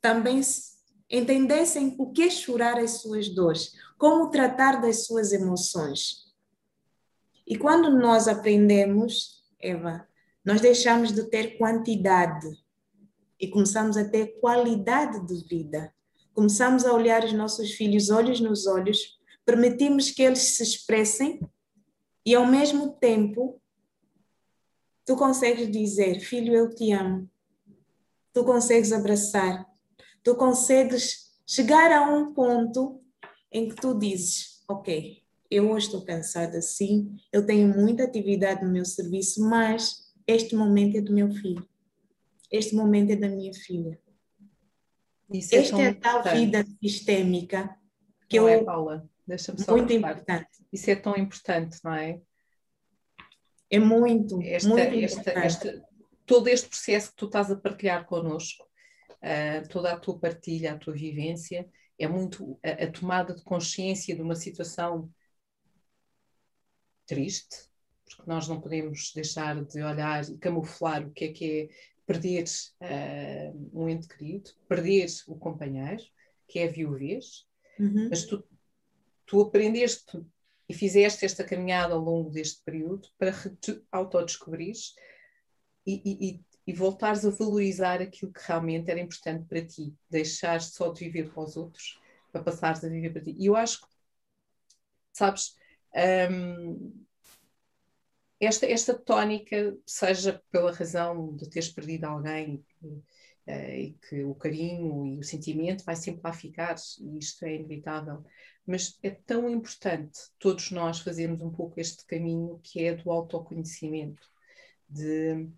[0.00, 0.42] também
[1.10, 6.24] entendessem o que é chorar as suas dores, como tratar das suas emoções.
[7.46, 10.08] E quando nós aprendemos, Eva,
[10.44, 12.48] nós deixamos de ter quantidade
[13.40, 15.92] e começamos a ter qualidade de vida.
[16.32, 21.40] Começamos a olhar os nossos filhos olhos nos olhos, permitimos que eles se expressem
[22.24, 23.60] e ao mesmo tempo
[25.04, 27.30] tu consegues dizer, filho, eu te amo.
[28.32, 29.66] Tu consegues abraçar.
[30.24, 33.00] Tu consegues chegar a um ponto
[33.52, 38.72] em que tu dizes, ok, eu hoje estou cansada sim, eu tenho muita atividade no
[38.72, 41.64] meu serviço, mas este momento é do meu filho
[42.56, 43.98] este momento é da minha filha.
[45.32, 47.76] Isso é Esta é a tal vida sistêmica
[48.28, 48.60] que não eu.
[48.60, 49.10] É, Paula?
[49.26, 50.48] Deixa-me só muito importante.
[50.72, 52.20] Isso é tão importante, não é?
[53.70, 55.84] É muito, esta, muito esta, esta,
[56.24, 58.64] todo este processo que tu estás a partilhar connosco,
[59.24, 64.14] uh, toda a tua partilha, a tua vivência, é muito a, a tomada de consciência
[64.14, 65.10] de uma situação
[67.06, 67.68] triste,
[68.04, 71.68] porque nós não podemos deixar de olhar e camuflar o que é que é
[72.06, 72.44] perder
[72.80, 76.02] uh, um ente querido, perder o companheiro,
[76.46, 77.46] que é a viuvez,
[77.78, 78.08] uhum.
[78.10, 78.44] mas tu,
[79.26, 80.22] tu aprendeste
[80.68, 84.94] e fizeste esta caminhada ao longo deste período para te autodescobrires
[85.86, 90.90] e, e, e voltares a valorizar aquilo que realmente era importante para ti, deixares só
[90.90, 92.00] de viver para os outros
[92.32, 93.34] para passares a viver para ti.
[93.38, 93.86] E eu acho que,
[95.12, 95.54] sabes,
[96.30, 97.04] um,
[98.40, 103.02] esta, esta tónica, seja pela razão de teres perdido alguém uh,
[103.46, 108.24] e que o carinho e o sentimento vai sempre lá ficar, e isto é inevitável,
[108.66, 114.26] mas é tão importante todos nós fazermos um pouco este caminho que é do autoconhecimento,
[114.88, 115.48] de,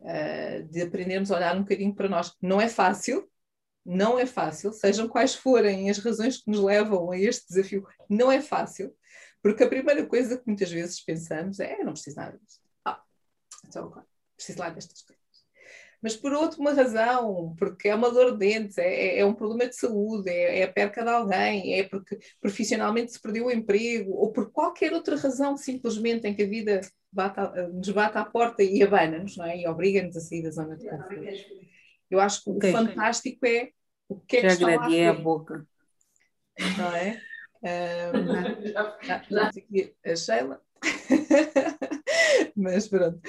[0.00, 2.34] uh, de aprendermos a olhar um bocadinho para nós.
[2.40, 3.28] Não é fácil,
[3.84, 8.32] não é fácil, sejam quais forem as razões que nos levam a este desafio, não
[8.32, 8.92] é fácil,
[9.40, 12.40] porque a primeira coisa que muitas vezes pensamos é: não preciso nada.
[12.84, 13.00] Ah,
[13.66, 14.06] então agora,
[14.36, 15.25] preciso lá destas coisas.
[16.02, 19.68] Mas por outra razão, porque é uma dor de dentes, é, é, é um problema
[19.68, 24.12] de saúde, é, é, a perca de alguém, é porque profissionalmente se perdeu o emprego,
[24.12, 26.80] ou por qualquer outra razão, simplesmente em que a vida
[27.10, 29.58] bate a, nos bate à porta e abana-nos, não é?
[29.58, 31.24] E obriga-nos a sair da zona de conforto.
[32.10, 32.70] Eu acho que okay.
[32.70, 33.70] o fantástico é
[34.08, 35.66] o que é que Já está lá a boca.
[36.78, 37.20] Não é?
[37.56, 38.66] Um,
[39.02, 40.60] já, já aqui a Sheila.
[42.56, 43.20] Mas pronto.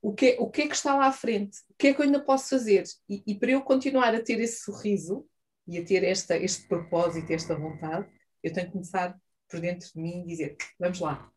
[0.00, 1.58] O que, o que é que está lá à frente?
[1.70, 2.84] O que é que eu ainda posso fazer?
[3.08, 5.26] E, e para eu continuar a ter esse sorriso
[5.66, 8.08] e a ter esta, este propósito, esta vontade,
[8.42, 9.18] eu tenho que começar
[9.48, 11.30] por dentro de mim e dizer: vamos lá.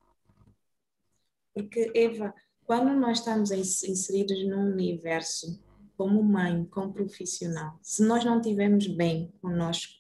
[1.54, 5.62] Porque, Eva, quando nós estamos inseridos num universo
[5.98, 9.94] como mãe, como profissional, se nós não estivermos bem conosco,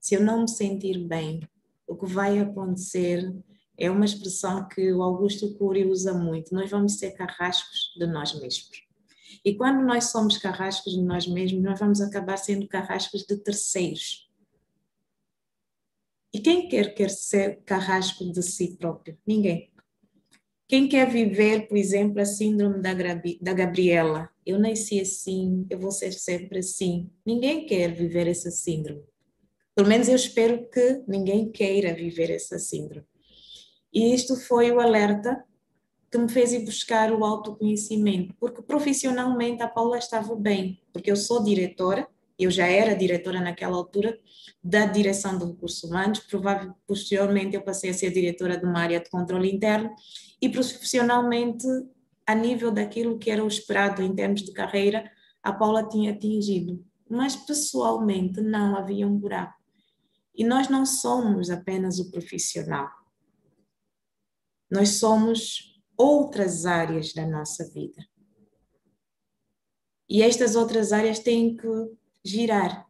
[0.00, 1.40] se eu não me sentir bem,
[1.86, 3.22] o que vai acontecer
[3.78, 8.34] é uma expressão que o Augusto Cury usa muito: nós vamos ser carrascos de nós
[8.38, 8.88] mesmos.
[9.44, 14.28] E quando nós somos carrascos de nós mesmos, nós vamos acabar sendo carrascos de terceiros.
[16.34, 19.16] E quem quer quer ser carrasco de si próprio?
[19.26, 19.70] Ninguém.
[20.66, 24.28] Quem quer viver, por exemplo, a síndrome da, da Gabriela?
[24.44, 27.10] Eu nasci assim, eu vou ser sempre assim.
[27.24, 29.02] Ninguém quer viver essa síndrome.
[29.74, 33.06] Pelo menos eu espero que ninguém queira viver essa síndrome.
[33.98, 35.44] E isto foi o alerta
[36.08, 41.16] que me fez ir buscar o autoconhecimento, porque profissionalmente a Paula estava bem, porque eu
[41.16, 42.06] sou diretora,
[42.38, 44.16] eu já era diretora naquela altura
[44.62, 49.00] da direção de recursos humanos, provavelmente posteriormente eu passei a ser diretora de uma área
[49.00, 49.90] de controle interno
[50.40, 51.66] e profissionalmente,
[52.24, 55.10] a nível daquilo que era o esperado em termos de carreira,
[55.42, 56.86] a Paula tinha atingido.
[57.10, 59.58] Mas pessoalmente não havia um buraco.
[60.36, 62.97] E nós não somos apenas o profissional.
[64.70, 68.06] Nós somos outras áreas da nossa vida.
[70.08, 71.68] E estas outras áreas têm que
[72.24, 72.86] girar.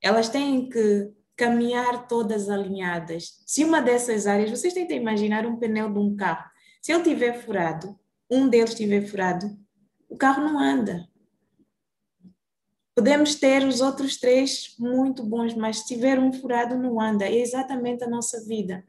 [0.00, 3.42] Elas têm que caminhar todas alinhadas.
[3.46, 6.48] Se uma dessas áreas, vocês tentem imaginar um pneu de um carro.
[6.82, 7.98] Se ele tiver furado,
[8.30, 9.46] um deles tiver furado,
[10.08, 11.08] o carro não anda.
[12.94, 17.24] Podemos ter os outros três muito bons, mas se tiver um furado, não anda.
[17.24, 18.84] É exatamente a nossa vida.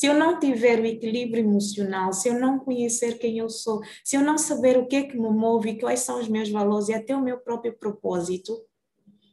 [0.00, 4.16] Se eu não tiver o equilíbrio emocional, se eu não conhecer quem eu sou, se
[4.16, 6.94] eu não saber o que é que me move, quais são os meus valores e
[6.94, 8.64] até o meu próprio propósito,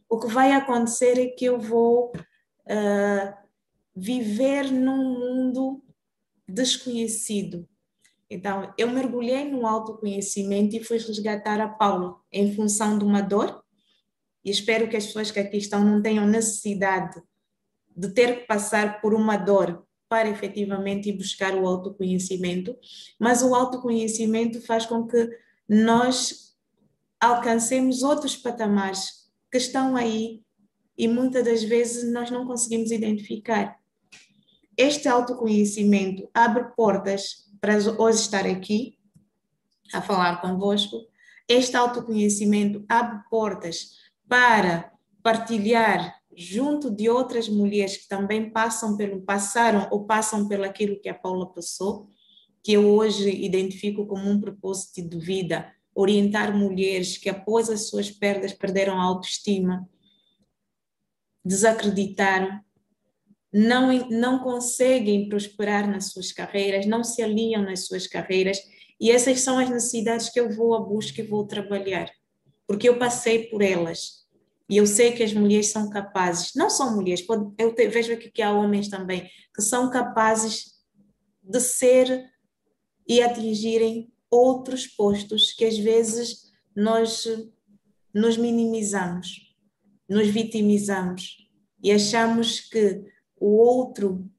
[0.10, 3.34] o que vai acontecer é que eu vou uh,
[3.96, 5.82] viver num mundo
[6.46, 7.66] desconhecido.
[8.30, 13.64] Então, eu mergulhei no autoconhecimento e fui resgatar a Paulo em função de uma dor.
[14.44, 17.24] E espero que as pessoas que aqui estão não tenham necessidade
[17.96, 22.76] de ter que passar por uma dor para efetivamente ir buscar o autoconhecimento,
[23.20, 25.30] mas o autoconhecimento faz com que
[25.68, 26.56] nós
[27.20, 30.42] alcancemos outros patamares que estão aí
[30.98, 33.78] e muitas das vezes nós não conseguimos identificar.
[34.76, 38.98] Este autoconhecimento abre portas para hoje estar aqui
[39.94, 41.08] a falar convosco.
[41.48, 44.92] Este autoconhecimento abre portas para
[45.24, 51.10] partilhar junto de outras mulheres que também passam pelo passaram ou passam pelo aquilo que
[51.10, 52.08] a Paula passou,
[52.64, 58.12] que eu hoje identifico como um propósito de vida, orientar mulheres que após as suas
[58.12, 59.90] perdas perderam a autoestima,
[61.44, 62.60] desacreditaram,
[63.52, 68.60] não, não conseguem prosperar nas suas carreiras, não se alinham nas suas carreiras
[69.00, 72.12] E essas são as necessidades que eu vou à busca e vou trabalhar,
[72.68, 74.17] porque eu passei por elas.
[74.70, 77.26] E eu sei que as mulheres são capazes, não são mulheres,
[77.58, 80.78] eu vejo aqui que há homens também, que são capazes
[81.42, 82.30] de ser
[83.08, 87.26] e atingirem outros postos que às vezes nós
[88.14, 89.56] nos minimizamos,
[90.10, 91.48] nos vitimizamos
[91.82, 93.04] e achamos que
[93.40, 94.30] o outro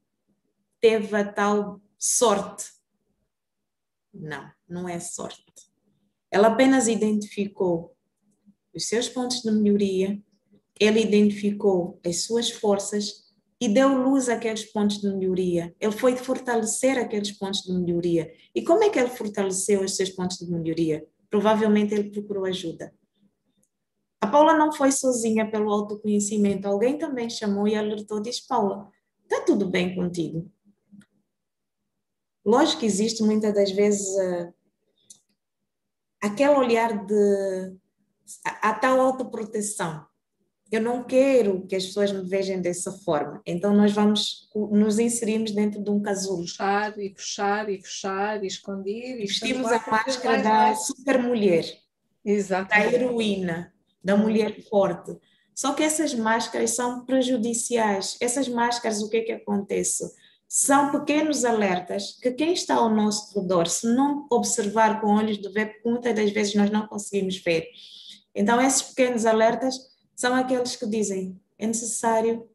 [0.80, 2.66] teve a tal sorte.
[4.12, 5.44] Não, não é sorte.
[6.30, 7.96] Ela apenas identificou
[8.78, 10.18] os seus pontos de melhoria,
[10.78, 13.26] ele identificou as suas forças
[13.60, 15.74] e deu luz àqueles pontos de melhoria.
[15.80, 18.32] Ele foi fortalecer aqueles pontos de melhoria.
[18.54, 21.04] E como é que ele fortaleceu os seus pontos de melhoria?
[21.28, 22.94] Provavelmente ele procurou ajuda.
[24.20, 26.68] A Paula não foi sozinha pelo autoconhecimento.
[26.68, 28.88] Alguém também chamou e alertou, diz, Paula,
[29.24, 30.48] está tudo bem contigo?
[32.44, 34.54] Lógico que existe muitas das vezes uh,
[36.22, 37.76] aquele olhar de
[38.44, 40.06] a, a tal autoproteção
[40.70, 43.40] eu não quero que as pessoas me vejam dessa forma.
[43.46, 46.42] Então nós vamos nos inserimos dentro de um casulo.
[46.42, 49.18] Fechar e fechar e fechar e esconder.
[49.18, 51.64] E Vestimos a máscara da super mulher.
[52.68, 53.72] Da heroína,
[54.04, 55.16] da mulher forte.
[55.54, 58.18] Só que essas máscaras são prejudiciais.
[58.20, 60.04] Essas máscaras, o que é que acontece?
[60.46, 65.48] São pequenos alertas que quem está ao nosso redor, se não observar com olhos de
[65.48, 67.66] ver, muitas das vezes nós não conseguimos ver.
[68.34, 69.76] Então, esses pequenos alertas
[70.14, 72.48] são aqueles que dizem é necessário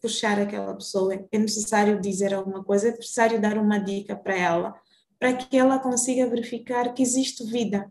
[0.00, 4.74] puxar aquela pessoa, é necessário dizer alguma coisa, é necessário dar uma dica para ela,
[5.18, 7.90] para que ela consiga verificar que existe vida.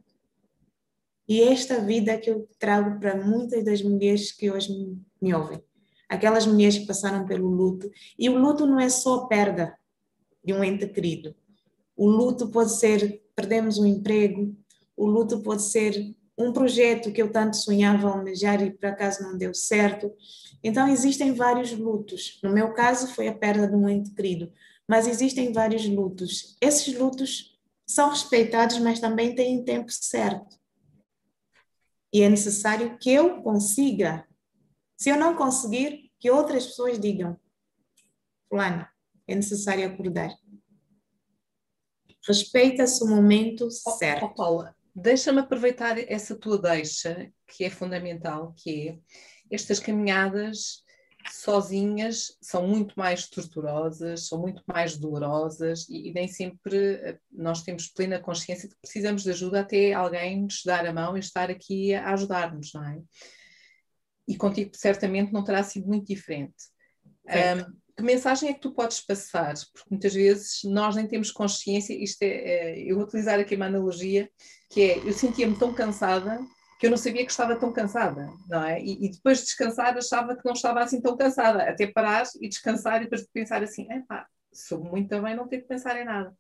[1.28, 5.64] E esta vida que eu trago para muitas das mulheres que hoje me, ouvem.
[6.08, 7.88] Aquelas mulheres que passaram pelo luto.
[8.18, 9.78] E o luto não é só perda
[10.44, 11.36] de um ente querido.
[11.96, 14.54] O luto pode ser perdemos um emprego,
[14.98, 19.38] o luto pode ser um projeto que eu tanto sonhava almejar e por acaso não
[19.38, 20.12] deu certo.
[20.64, 22.40] Então, existem vários lutos.
[22.42, 24.50] No meu caso, foi a perda de um ente querido,
[24.88, 26.56] mas existem vários lutos.
[26.62, 30.58] Esses lutos são respeitados, mas também têm tempo certo.
[32.14, 34.26] E é necessário que eu consiga.
[34.98, 37.38] Se eu não conseguir, que outras pessoas digam:
[38.48, 38.88] Fulano,
[39.28, 40.34] é necessário acordar.
[42.26, 44.26] Respeita-se o momento certo.
[44.26, 49.00] Oh, Paula, Deixa-me aproveitar essa tua deixa, que é fundamental, que é
[49.52, 50.84] estas caminhadas
[51.32, 57.62] sozinhas são muito mais torturosas, são muito mais dolorosas e, e, nem sempre eh, nós
[57.64, 61.20] temos plena consciência de que precisamos de ajuda até alguém nos dar a mão e
[61.20, 63.02] estar aqui a ajudar-nos, não é?
[64.28, 66.56] E contigo certamente não terá sido muito diferente.
[67.26, 69.54] Um, que mensagem é que tu podes passar?
[69.74, 73.66] Porque muitas vezes nós nem temos consciência, isto é, é eu vou utilizar aqui uma
[73.66, 74.30] analogia,
[74.70, 76.40] que é, eu sentia-me tão cansada
[76.80, 78.82] que eu não sabia que estava tão cansada, não é?
[78.82, 82.48] E, e, depois de descansar achava que não estava assim tão cansada, até parar e
[82.48, 86.06] descansar e depois de pensar assim, epá, soube muito bem não ter que pensar em
[86.06, 86.34] nada.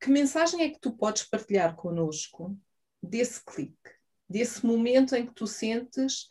[0.00, 2.56] Que mensagem é que tu podes partilhar connosco
[3.02, 3.90] desse clique,
[4.28, 6.28] desse momento em que tu sentes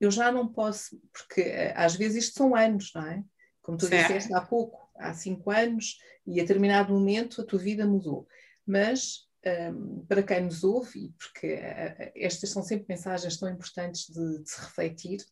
[0.00, 3.22] eu já não posso, porque eh, às vezes isto são anos, não é?
[3.60, 4.06] Como tu certo.
[4.06, 8.26] disseste há pouco, há cinco anos, e a determinado momento a tua vida mudou.
[8.66, 9.28] Mas
[9.72, 14.50] um, para quem nos ouve, porque uh, estas são sempre mensagens tão importantes de, de
[14.50, 15.24] se refletir,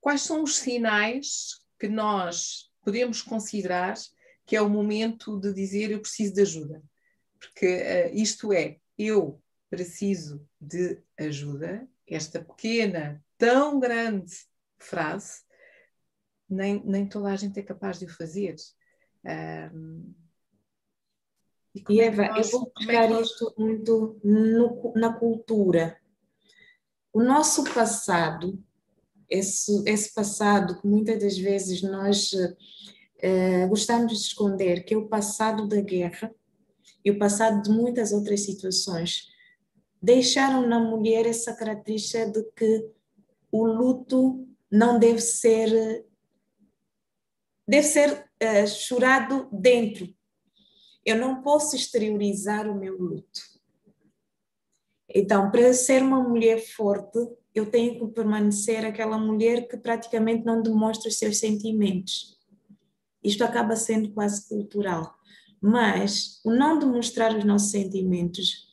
[0.00, 3.94] quais são os sinais que nós podemos considerar
[4.46, 6.82] que é o momento de dizer eu preciso de ajuda?
[7.38, 14.32] Porque uh, isto é, eu preciso de ajuda esta pequena, tão grande
[14.78, 15.42] frase,
[16.48, 18.56] nem, nem toda a gente é capaz de o fazer.
[19.24, 20.14] Um,
[21.74, 23.28] e, e é Eva, é nós, eu vou buscar é nós...
[23.28, 26.00] isto muito no, na cultura.
[27.12, 28.62] O nosso passado,
[29.28, 35.08] esse, esse passado que muitas das vezes nós uh, gostamos de esconder, que é o
[35.08, 36.32] passado da guerra
[37.04, 39.28] e o passado de muitas outras situações,
[40.00, 42.90] deixaram na mulher essa característica de que
[43.50, 46.05] o luto não deve ser
[47.66, 50.08] deve ser uh, chorado dentro.
[51.04, 53.40] Eu não posso exteriorizar o meu luto.
[55.08, 57.18] Então, para ser uma mulher forte,
[57.54, 62.36] eu tenho que permanecer aquela mulher que praticamente não demonstra os seus sentimentos.
[63.22, 65.16] Isto acaba sendo quase cultural.
[65.60, 68.66] Mas o não demonstrar os nossos sentimentos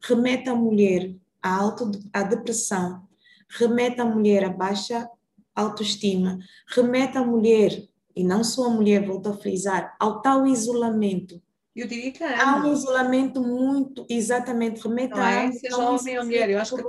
[0.00, 3.06] remete a mulher à, auto, à depressão,
[3.48, 5.08] remete a mulher à baixa
[5.54, 11.42] autoestima, remete a mulher e não só a mulher, volto a frisar, ao tal isolamento.
[11.74, 15.50] Eu diria que há, há um isolamento muito, exatamente, remete não é?
[15.50, 16.82] Seja homem ou mulher, eu acho que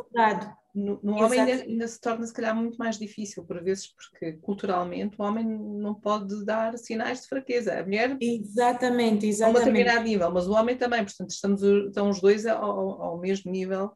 [0.75, 4.33] no, no homem ainda, ainda, se torna se calhar muito mais difícil por vezes porque
[4.33, 9.43] culturalmente o homem não pode dar sinais de fraqueza a mulher exatamente, exatamente.
[9.43, 13.17] a um determinado nível mas o homem também portanto estamos estão os dois ao, ao
[13.19, 13.93] mesmo nível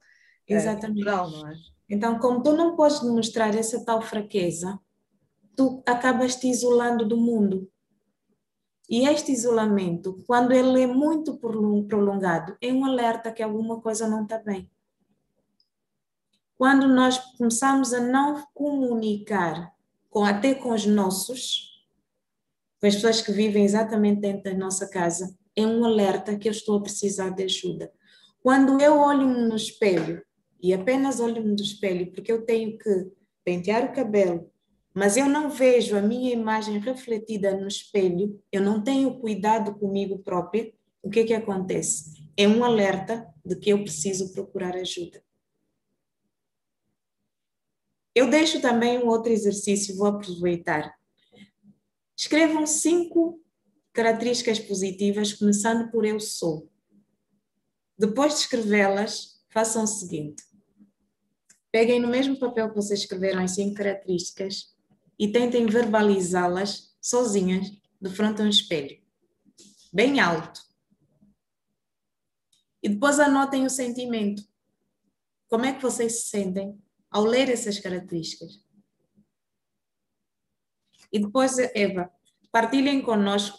[0.48, 1.04] eh, exatamente.
[1.04, 1.56] cultural não é
[1.90, 4.80] então como tu não podes demonstrar essa tal fraqueza
[5.60, 7.70] tu acabas te isolando do mundo
[8.90, 14.24] e este isolamento quando ele é muito prolongado é um alerta que alguma coisa não
[14.24, 14.72] está bem
[16.56, 19.74] quando nós começamos a não comunicar
[20.10, 21.86] com até com os nossos,
[22.80, 26.52] com as pessoas que vivem exatamente dentro da nossa casa, é um alerta que eu
[26.54, 27.92] estou a precisar de ajuda.
[28.42, 30.22] Quando eu olho-me no espelho,
[30.62, 33.12] e apenas olho-me no espelho porque eu tenho que
[33.44, 34.50] pentear o cabelo,
[34.94, 40.20] mas eu não vejo a minha imagem refletida no espelho, eu não tenho cuidado comigo
[40.20, 42.30] própria, o que é que acontece?
[42.36, 45.24] É um alerta de que eu preciso procurar ajuda.
[48.16, 50.94] Eu deixo também um outro exercício, vou aproveitar.
[52.18, 53.42] Escrevam cinco
[53.94, 56.70] características positivas, começando por eu sou.
[57.98, 60.44] Depois de escrevê-las, façam o seguinte:
[61.72, 64.76] peguem no mesmo papel que vocês escreveram as cinco características
[65.20, 67.70] e tentem verbalizá-las sozinhas,
[68.02, 68.98] de frente a um espelho,
[69.92, 70.62] bem alto.
[72.82, 74.42] E depois anotem o sentimento.
[75.50, 76.80] Como é que vocês se sentem
[77.12, 78.64] ao ler essas características.
[81.12, 82.12] E depois, Eva,
[82.52, 83.58] partilhem conosco,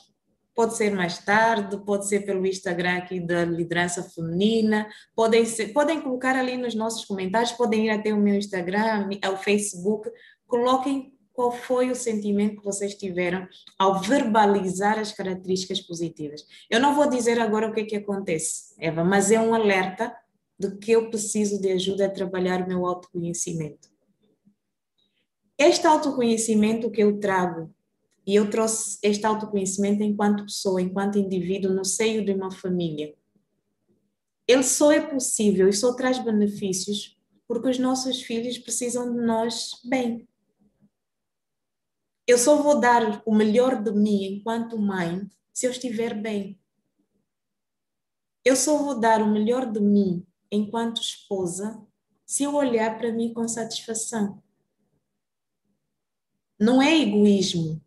[0.55, 6.01] pode ser mais tarde, pode ser pelo Instagram aqui da Liderança Feminina, podem, ser, podem
[6.01, 10.09] colocar ali nos nossos comentários, podem ir até o meu Instagram, ao Facebook,
[10.47, 13.47] coloquem qual foi o sentimento que vocês tiveram
[13.78, 16.47] ao verbalizar as características positivas.
[16.68, 20.14] Eu não vou dizer agora o que é que acontece, Eva, mas é um alerta
[20.59, 23.89] de que eu preciso de ajuda a trabalhar o meu autoconhecimento.
[25.57, 27.74] Este autoconhecimento que eu trago,
[28.26, 33.14] e eu trouxe este autoconhecimento enquanto pessoa, enquanto indivíduo, no seio de uma família,
[34.47, 37.16] ele só é possível e só traz benefícios
[37.47, 40.28] porque os nossos filhos precisam de nós bem.
[42.31, 46.61] Eu só vou dar o melhor de mim enquanto mãe se eu estiver bem.
[48.45, 51.85] Eu só vou dar o melhor de mim enquanto esposa,
[52.24, 54.41] se eu olhar para mim com satisfação.
[56.57, 57.85] Não é egoísmo,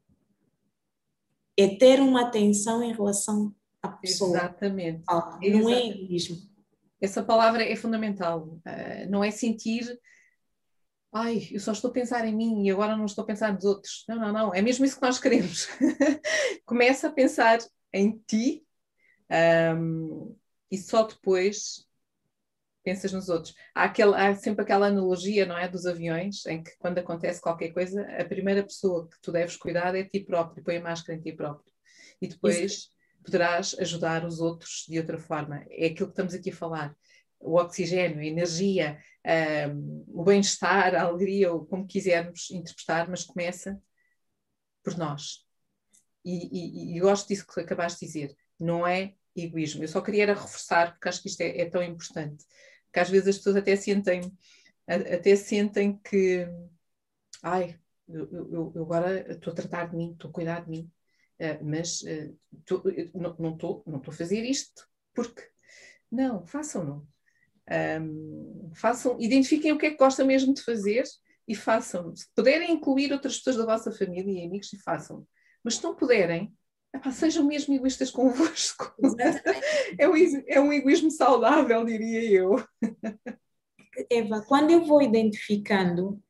[1.57, 4.31] é ter uma atenção em relação à pessoa.
[4.31, 5.03] Exatamente.
[5.07, 6.37] Ah, não é egoísmo.
[6.99, 8.59] Essa palavra é fundamental.
[8.67, 9.97] Uh, não é sentir,
[11.13, 13.63] ai, eu só estou a pensar em mim e agora não estou a pensar nos
[13.63, 14.03] outros.
[14.07, 14.53] Não, não, não.
[14.53, 15.67] É mesmo isso que nós queremos.
[16.65, 17.59] Começa a pensar
[17.93, 18.65] em ti
[19.77, 20.35] um,
[20.71, 21.87] e só depois
[22.83, 23.55] pensas nos outros.
[23.73, 27.71] Há, aquele, há sempre aquela analogia, não é, dos aviões, em que quando acontece qualquer
[27.71, 31.21] coisa, a primeira pessoa que tu deves cuidar é ti próprio, põe a máscara em
[31.21, 31.71] ti próprio.
[32.21, 32.89] E depois Isso.
[33.23, 35.63] poderás ajudar os outros de outra forma.
[35.69, 36.95] É aquilo que estamos aqui a falar.
[37.43, 38.99] O oxigênio, a energia,
[39.69, 43.81] um, o bem-estar, a alegria, ou como quisermos interpretar, mas começa
[44.83, 45.45] por nós.
[46.25, 48.37] E, e, e gosto disso que acabaste de dizer.
[48.59, 49.83] Não é egoísmo.
[49.83, 52.45] Eu só queria reforçar, porque acho que isto é, é tão importante
[52.91, 54.21] que às vezes as pessoas até sentem,
[54.87, 56.47] até sentem que,
[57.41, 60.91] ai, eu, eu, agora estou a tratar de mim, estou a cuidar de mim,
[61.39, 62.83] uh, mas uh, tô,
[63.39, 65.51] não estou não a fazer isto porque.
[66.11, 67.07] Não, façam-no.
[67.71, 71.03] Um, façam, identifiquem o que é que gostam mesmo de fazer
[71.47, 72.15] e façam.
[72.15, 75.25] Se puderem incluir outras pessoas da vossa família e amigos, e façam.
[75.63, 76.53] Mas se não puderem,
[76.93, 78.93] epá, sejam mesmo egoístas convosco.
[79.97, 80.13] é, um,
[80.47, 82.55] é um egoísmo saudável, diria eu.
[84.09, 86.21] Eva, quando eu vou identificando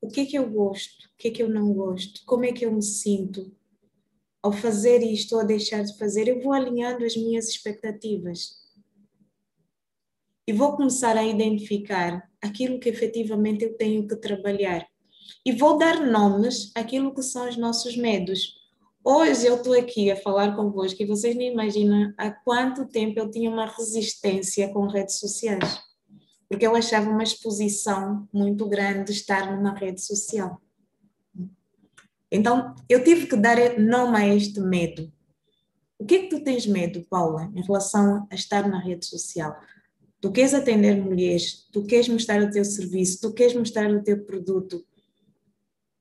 [0.00, 2.52] o que é que eu gosto, o que é que eu não gosto, como é
[2.52, 3.54] que eu me sinto
[4.42, 8.59] ao fazer isto ou a deixar de fazer, eu vou alinhando as minhas expectativas.
[10.50, 14.84] E vou começar a identificar aquilo que efetivamente eu tenho que trabalhar.
[15.46, 18.56] E vou dar nomes àquilo que são os nossos medos.
[19.04, 23.30] Hoje eu estou aqui a falar convosco e vocês nem imaginam há quanto tempo eu
[23.30, 25.78] tinha uma resistência com redes sociais.
[26.48, 30.60] Porque eu achava uma exposição muito grande estar numa rede social.
[32.28, 35.12] Então, eu tive que dar nome a este medo.
[35.96, 39.56] O que é que tu tens medo, Paula, em relação a estar na rede social?
[40.20, 44.22] Tu queres atender mulheres, tu queres mostrar o teu serviço, tu queres mostrar o teu
[44.22, 44.84] produto.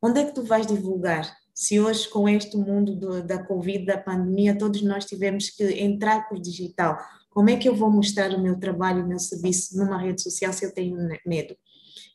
[0.01, 1.34] Onde é que tu vais divulgar?
[1.53, 6.28] Se hoje, com este mundo do, da Covid, da pandemia, todos nós tivemos que entrar
[6.28, 6.97] por digital,
[7.30, 10.51] como é que eu vou mostrar o meu trabalho, o meu serviço numa rede social
[10.51, 11.55] se eu tenho medo?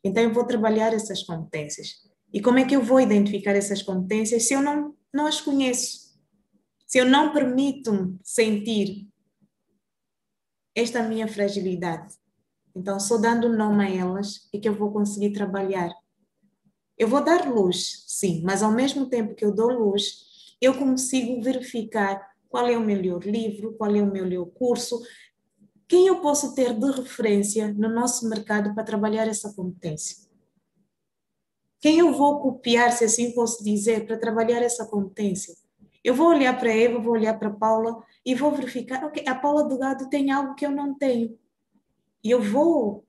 [0.03, 2.03] Então, eu vou trabalhar essas competências.
[2.33, 6.13] E como é que eu vou identificar essas competências se eu não, não as conheço?
[6.87, 9.09] Se eu não permito sentir
[10.75, 12.15] esta minha fragilidade?
[12.75, 15.91] Então, só dando nome a elas é que eu vou conseguir trabalhar.
[16.99, 21.41] Eu vou dar luz, sim, mas ao mesmo tempo que eu dou luz, eu consigo
[21.43, 25.01] verificar qual é o melhor livro, qual é o melhor curso,
[25.89, 30.25] quem eu posso ter de referência no nosso mercado para trabalhar essa competência.
[31.81, 35.55] Quem eu vou copiar, se assim posso dizer, para trabalhar essa competência.
[36.03, 39.65] Eu vou olhar para Eva, vou olhar para Paula e vou verificar, ok, a Paula
[39.65, 41.39] do Gado tem algo que eu não tenho.
[42.23, 43.07] E eu vou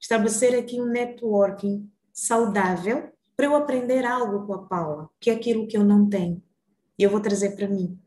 [0.00, 5.66] estabelecer aqui um networking saudável para eu aprender algo com a Paula, que é aquilo
[5.66, 6.42] que eu não tenho.
[6.98, 7.98] E eu vou trazer para mim.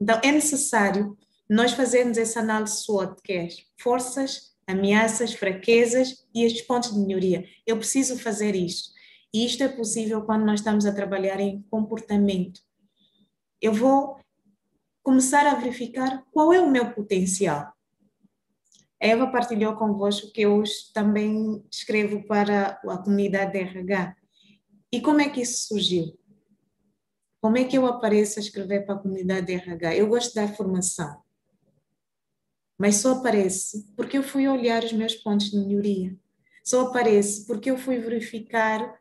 [0.00, 1.16] Então, é necessário
[1.48, 7.44] nós fazermos essa análise SWOT, que é forças, ameaças, fraquezas e estes pontos de melhoria.
[7.66, 8.90] Eu preciso fazer isto.
[9.32, 12.60] E isto é possível quando nós estamos a trabalhar em comportamento.
[13.60, 14.18] Eu vou
[15.02, 17.72] começar a verificar qual é o meu potencial.
[19.02, 24.16] A Eva partilhou convosco que eu também escrevo para a comunidade de RH.
[24.92, 26.18] E como é que isso surgiu?
[27.40, 29.96] Como é que eu apareço a escrever para a comunidade de RH?
[29.96, 31.22] Eu gosto dar formação,
[32.78, 36.14] mas só aparece porque eu fui olhar os meus pontos de melhoria.
[36.62, 39.00] Só aparece porque eu fui verificar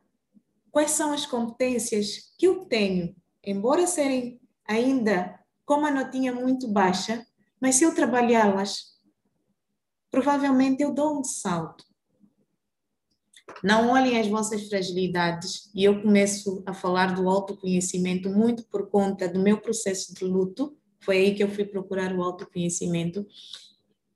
[0.71, 5.38] quais são as competências que eu tenho, embora serem ainda
[5.69, 7.23] com uma notinha muito baixa,
[7.61, 8.97] mas se eu trabalhá-las,
[10.09, 11.85] provavelmente eu dou um salto.
[13.63, 19.29] Não olhem as vossas fragilidades, e eu começo a falar do autoconhecimento muito por conta
[19.29, 23.27] do meu processo de luto, foi aí que eu fui procurar o autoconhecimento,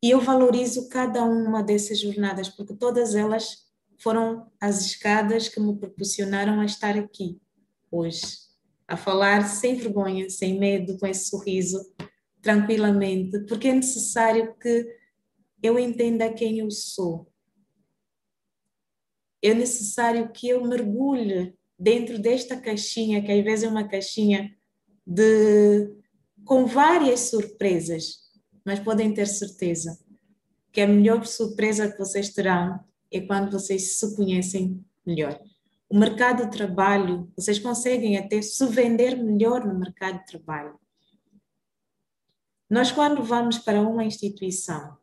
[0.01, 3.67] e eu valorizo cada uma dessas jornadas, porque todas elas
[3.99, 7.39] foram as escadas que me proporcionaram a estar aqui
[7.91, 8.42] hoje,
[8.93, 11.83] a falar sem vergonha, sem medo, com esse sorriso,
[12.43, 14.87] tranquilamente, porque é necessário que
[15.63, 17.27] eu entenda quem eu sou.
[19.41, 24.55] É necessário que eu mergulhe dentro desta caixinha, que às vezes é uma caixinha
[25.05, 25.91] de
[26.45, 28.19] com várias surpresas,
[28.63, 29.99] mas podem ter certeza
[30.71, 32.79] que a melhor surpresa que vocês terão
[33.11, 35.39] é quando vocês se conhecem melhor.
[35.93, 40.79] O mercado de trabalho, vocês conseguem até se vender melhor no mercado de trabalho.
[42.67, 44.97] Nós, quando vamos para uma instituição,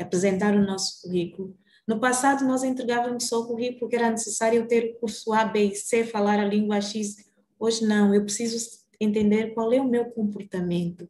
[0.00, 1.54] apresentar o nosso currículo.
[1.86, 5.64] No passado, nós entregávamos só o currículo porque era necessário ter o curso A, B
[5.64, 7.30] e C, falar a língua X.
[7.58, 8.56] Hoje não, eu preciso
[8.98, 11.06] entender qual é o meu comportamento,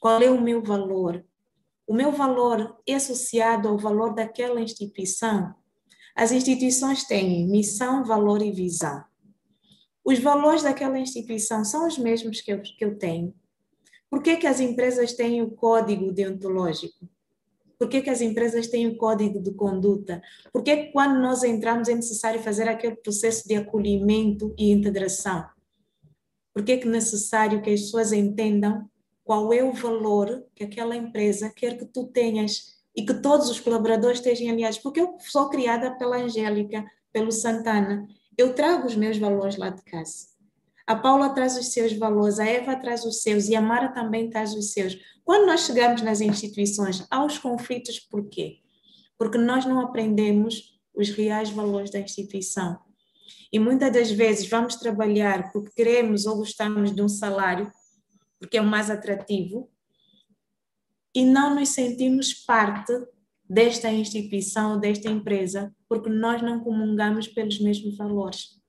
[0.00, 1.22] qual é o meu valor.
[1.86, 5.54] O meu valor é associado ao valor daquela instituição.
[6.14, 9.02] As instituições têm missão, valor e visão.
[10.04, 13.34] Os valores daquela instituição são os mesmos que eu, que eu tenho.
[14.10, 17.08] Por que, que as empresas têm o código deontológico?
[17.78, 20.22] Por que, que as empresas têm o código de conduta?
[20.52, 25.44] Por que quando nós entramos é necessário fazer aquele processo de acolhimento e integração?
[26.52, 28.88] Por que, que é necessário que as pessoas entendam
[29.24, 33.60] qual é o valor que aquela empresa quer que tu tenhas e que todos os
[33.60, 34.78] colaboradores estejam aliados?
[34.78, 39.82] Porque eu sou criada pela Angélica, pelo Santana, eu trago os meus valores lá de
[39.82, 40.32] casa.
[40.86, 44.28] A Paula traz os seus valores, a Eva traz os seus e a Mara também
[44.28, 44.98] traz os seus.
[45.24, 48.58] Quando nós chegamos nas instituições, há os conflitos por quê?
[49.16, 52.78] Porque nós não aprendemos os reais valores da instituição.
[53.52, 57.70] E muitas das vezes vamos trabalhar porque queremos ou gostamos de um salário,
[58.38, 59.70] porque é o mais atrativo,
[61.14, 62.92] e não nos sentimos parte
[63.48, 68.60] desta instituição, desta empresa, porque nós não comungamos pelos mesmos valores.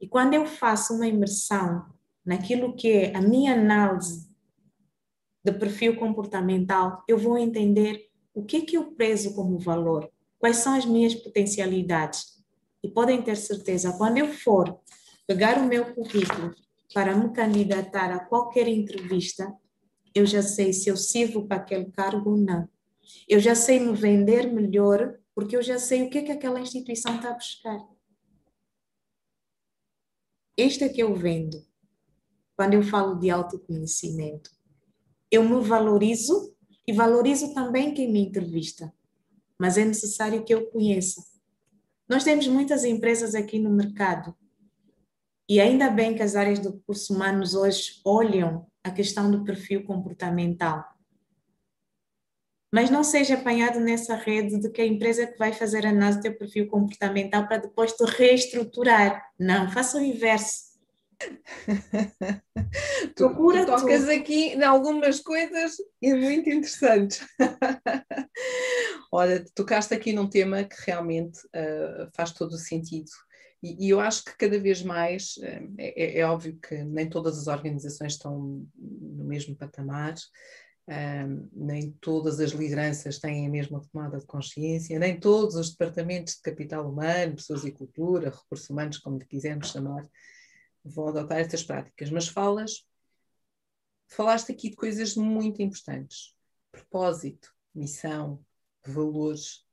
[0.00, 1.86] E quando eu faço uma imersão
[2.24, 4.28] naquilo que é a minha análise
[5.44, 10.56] de perfil comportamental, eu vou entender o que é que eu prezo como valor, quais
[10.56, 12.40] são as minhas potencialidades.
[12.82, 14.80] E podem ter certeza, quando eu for
[15.26, 16.54] pegar o meu currículo
[16.92, 19.52] para me candidatar a qualquer entrevista,
[20.14, 22.68] eu já sei se eu sirvo para aquele cargo ou não.
[23.28, 26.60] Eu já sei me vender melhor, porque eu já sei o que é que aquela
[26.60, 27.80] instituição está a buscar.
[30.56, 31.64] Este é que eu vendo
[32.56, 34.50] quando eu falo de autoconhecimento
[35.30, 36.54] eu me valorizo
[36.86, 38.92] e valorizo também quem me entrevista,
[39.56, 41.22] mas é necessário que eu conheça.
[42.08, 44.34] Nós temos muitas empresas aqui no mercado
[45.48, 49.84] E ainda bem que as áreas do recursos humanos hoje olham a questão do perfil
[49.84, 50.84] comportamental.
[52.72, 56.18] Mas não seja apanhado nessa rede de que a empresa que vai fazer a análise
[56.18, 59.22] do teu perfil comportamental para depois te reestruturar.
[59.38, 60.70] Não, faça o inverso.
[63.14, 64.10] tu, Procura tu tocas tu.
[64.10, 67.26] aqui em algumas coisas e muito interessantes.
[69.12, 73.10] Olha, tocaste aqui num tema que realmente uh, faz todo o sentido.
[73.62, 77.38] E, e, eu acho que cada vez mais, uh, é, é, óbvio que nem todas
[77.38, 80.14] as organizações estão no mesmo patamar,
[80.90, 86.34] um, nem todas as lideranças têm a mesma tomada de consciência, nem todos os departamentos
[86.34, 90.08] de capital humano, pessoas e cultura, recursos humanos, como quisermos chamar,
[90.84, 92.10] vão adotar estas práticas.
[92.10, 92.84] Mas falas,
[94.08, 96.34] falaste aqui de coisas muito importantes:
[96.72, 98.44] propósito, missão,
[98.84, 99.64] valores.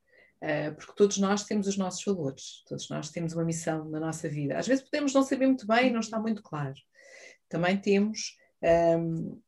[0.42, 4.30] Uh, porque todos nós temos os nossos valores, todos nós temos uma missão na nossa
[4.30, 4.58] vida.
[4.58, 6.76] Às vezes podemos não saber muito bem, não está muito claro.
[7.50, 9.42] Também temos um,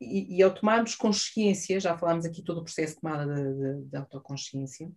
[0.00, 3.26] e, e, ao tomarmos consciência, já falámos aqui todo o processo de tomada
[3.82, 4.90] de autoconsciência,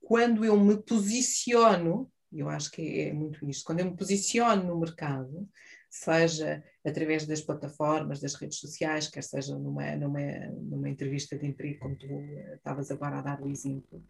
[0.00, 4.64] quando eu me posiciono, eu acho que é, é muito isto, quando eu me posiciono
[4.64, 5.48] no mercado,
[5.96, 10.20] seja através das plataformas, das redes sociais, quer seja numa, numa,
[10.52, 12.06] numa entrevista de emprego, como tu
[12.54, 14.02] estavas agora a dar o exemplo.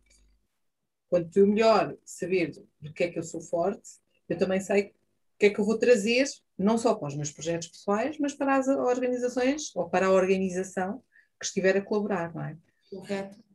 [1.09, 3.89] Quanto melhor saber do que é que eu sou forte,
[4.29, 6.27] eu também sei o que é que eu vou trazer,
[6.59, 11.03] não só para os meus projetos pessoais, mas para as organizações ou para a organização
[11.39, 12.57] que estiver a colaborar, não é?
[12.91, 13.46] Correto.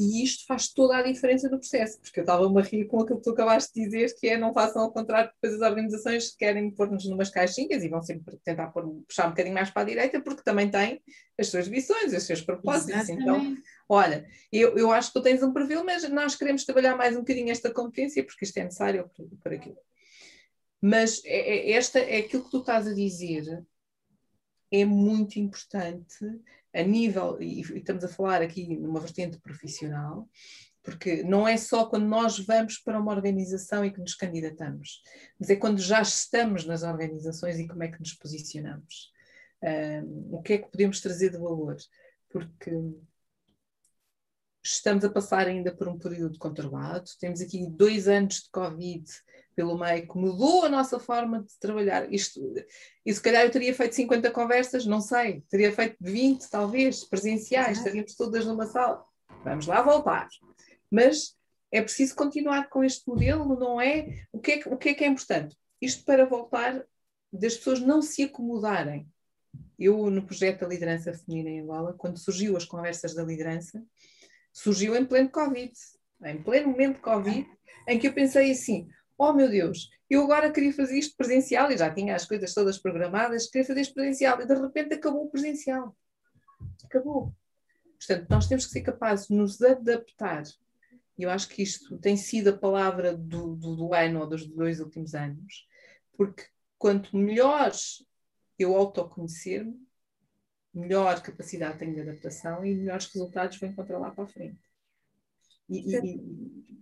[0.00, 3.18] E isto faz toda a diferença no processo, porque eu estava-me a rir com aquilo
[3.18, 6.70] que tu acabaste de dizer, que é não façam ao contrário, depois as organizações querem
[6.70, 10.18] pôr-nos numas caixinhas e vão sempre tentar pôr, puxar um bocadinho mais para a direita,
[10.22, 11.02] porque também têm
[11.38, 13.10] as suas visões, os seus propósitos.
[13.10, 13.52] Então, Exatamente.
[13.52, 17.14] Então, olha, eu, eu acho que tu tens um perfil, mas nós queremos trabalhar mais
[17.14, 19.76] um bocadinho esta competência, porque isto é necessário para, para aquilo.
[20.80, 23.62] Mas é, é, esta é aquilo que tu estás a dizer,
[24.72, 26.24] é muito importante
[26.74, 30.28] a nível, e estamos a falar aqui numa vertente profissional,
[30.82, 35.02] porque não é só quando nós vamos para uma organização e que nos candidatamos,
[35.38, 39.12] mas é quando já estamos nas organizações e como é que nos posicionamos.
[39.62, 41.76] Um, o que é que podemos trazer de valor?
[42.30, 42.70] Porque
[44.62, 49.04] estamos a passar ainda por um período conturbado, temos aqui dois anos de Covid
[49.60, 52.10] pelo meio, que mudou a nossa forma de trabalhar.
[52.10, 52.40] Isto,
[53.04, 57.78] e se calhar eu teria feito 50 conversas, não sei, teria feito 20, talvez, presenciais,
[57.78, 59.04] estaríamos todas numa sala.
[59.44, 60.28] Vamos lá voltar.
[60.90, 61.36] Mas
[61.70, 64.24] é preciso continuar com este modelo, não é?
[64.32, 65.54] O que é, o que, é, que é importante?
[65.80, 66.82] Isto para voltar
[67.32, 69.06] das pessoas não se acomodarem.
[69.78, 73.82] Eu, no projeto da liderança feminina em Angola, quando surgiu as conversas da liderança,
[74.52, 75.72] surgiu em pleno Covid,
[76.24, 77.48] em pleno momento de Covid,
[77.88, 78.88] em que eu pensei assim:
[79.18, 82.78] oh meu Deus, eu agora queria fazer isto presencial e já tinha as coisas todas
[82.78, 85.96] programadas, queria fazer isto presencial e de repente acabou o presencial.
[86.84, 87.32] Acabou.
[87.98, 90.42] Portanto, nós temos que ser capazes de nos adaptar.
[91.18, 94.46] E eu acho que isto tem sido a palavra do, do, do ano ou dos
[94.46, 95.68] dois últimos anos,
[96.16, 96.46] porque
[96.78, 97.70] quanto melhor
[98.58, 99.78] eu autoconhecer-me,
[100.72, 104.60] melhor capacidade tenho de adaptação e melhores resultados vou encontrar lá para a frente.
[105.68, 106.74] E, e,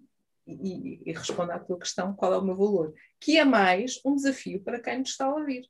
[0.46, 2.94] e, e responda à tua questão, qual é o meu valor?
[3.20, 5.68] Que é mais um desafio para quem nos está a ouvir.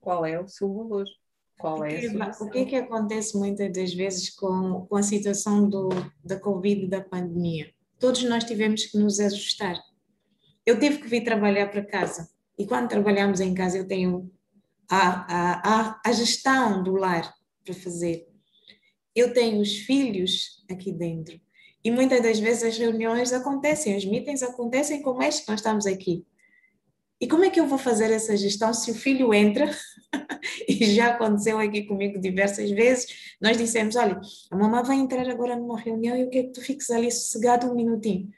[0.00, 1.06] Qual é o seu valor?
[1.58, 2.00] Qual é
[2.40, 5.88] o que é que acontece muitas das vezes com, com a situação do,
[6.24, 7.72] da Covid, da pandemia?
[7.98, 9.80] Todos nós tivemos que nos ajustar.
[10.66, 12.28] Eu tive que vir trabalhar para casa.
[12.58, 14.30] E quando trabalhamos em casa, eu tenho
[14.90, 17.32] a, a, a, a gestão do lar
[17.64, 18.28] para fazer.
[19.14, 21.40] Eu tenho os filhos aqui dentro.
[21.84, 25.86] E muitas das vezes as reuniões acontecem, os meetings acontecem como este que nós estamos
[25.86, 26.24] aqui.
[27.20, 29.70] E como é que eu vou fazer essa gestão se o filho entra?
[30.68, 33.06] e já aconteceu aqui comigo diversas vezes.
[33.40, 36.60] Nós dissemos: olha, a mamãe vai entrar agora numa reunião e eu quero que tu
[36.60, 38.28] fiques ali sossegado um minutinho.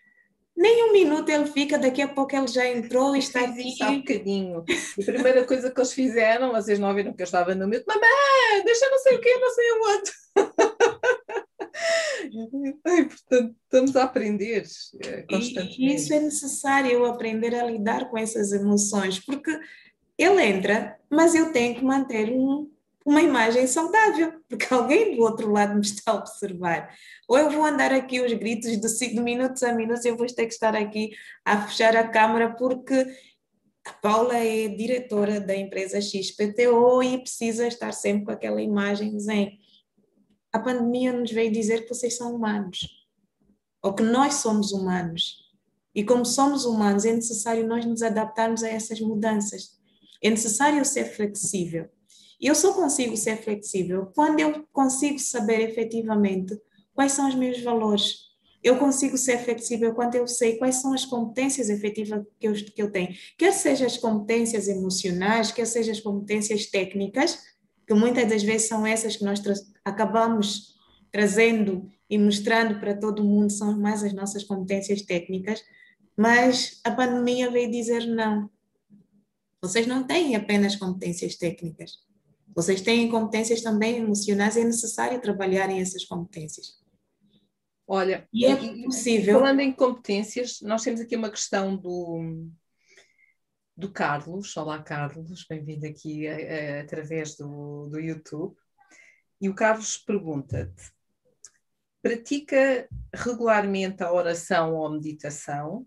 [0.57, 3.75] Nem um minuto ele fica, daqui a pouco ele já entrou e está aqui.
[3.81, 4.65] Há um bocadinho.
[5.01, 8.65] A primeira coisa que eles fizeram, vocês não viram que eu estava no meio, mamãe,
[8.65, 10.13] deixa não sei o quê, não sei o outro.
[12.27, 14.65] E, portanto, estamos a aprender
[15.29, 15.83] constantemente.
[15.83, 19.51] E isso é necessário, eu aprender a lidar com essas emoções, porque
[20.17, 22.71] ele entra, mas eu tenho que manter um,
[23.05, 26.95] uma imagem saudável, porque alguém do outro lado me está a observar.
[27.29, 30.47] Ou eu vou andar aqui os gritos de, cinco minutos a minutos, eu vou ter
[30.47, 31.11] que estar aqui
[31.45, 33.07] a fechar a câmara, porque
[33.87, 39.59] a Paula é diretora da empresa XPTO e precisa estar sempre com aquela imagem zen
[40.55, 42.79] a pandemia nos veio dizer que vocês são humanos,
[43.83, 45.43] ou que nós somos humanos.
[45.93, 49.77] E como somos humanos, é necessário nós nos adaptarmos a essas mudanças.
[50.23, 51.89] É necessário ser flexível.
[52.45, 56.55] E eu só consigo ser flexível quando eu consigo saber efetivamente
[56.93, 58.35] quais são os meus valores.
[58.63, 62.83] Eu consigo ser flexível quando eu sei quais são as competências efetivas que eu, que
[62.83, 63.15] eu tenho.
[63.39, 67.39] Quer sejam as competências emocionais, quer sejam as competências técnicas,
[67.87, 70.75] que muitas das vezes são essas que nós tra acabamos
[71.11, 75.65] trazendo e mostrando para todo mundo, são mais as nossas competências técnicas,
[76.15, 78.51] mas a pandemia veio dizer não.
[79.63, 82.04] Vocês não têm apenas competências técnicas.
[82.55, 86.81] Vocês têm competências também emocionais e é necessário trabalharem essas competências.
[87.87, 89.41] Olha, e é possível.
[89.41, 92.47] Falando em competências, nós temos aqui uma questão do,
[93.77, 94.57] do Carlos.
[94.57, 98.57] Olá, Carlos, bem-vindo aqui a, a, através do, do YouTube.
[99.41, 100.93] E o Carlos pergunta-te:
[102.01, 105.85] pratica regularmente a oração ou a meditação?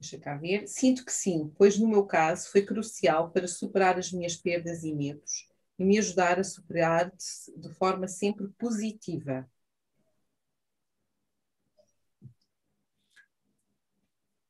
[0.00, 0.66] Deixa cá ver.
[0.66, 4.94] Sinto que sim, pois no meu caso foi crucial para superar as minhas perdas e
[4.94, 5.45] medos
[5.78, 7.12] e me ajudar a superar
[7.56, 9.48] de forma sempre positiva.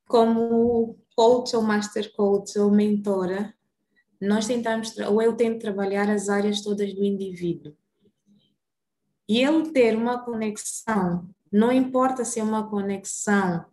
[0.06, 3.54] Como coach ou master coach ou mentora,
[4.20, 7.76] nós tentamos, ou eu tento trabalhar as áreas todas do indivíduo.
[9.28, 13.66] E ele ter uma conexão, não importa se é uma conexão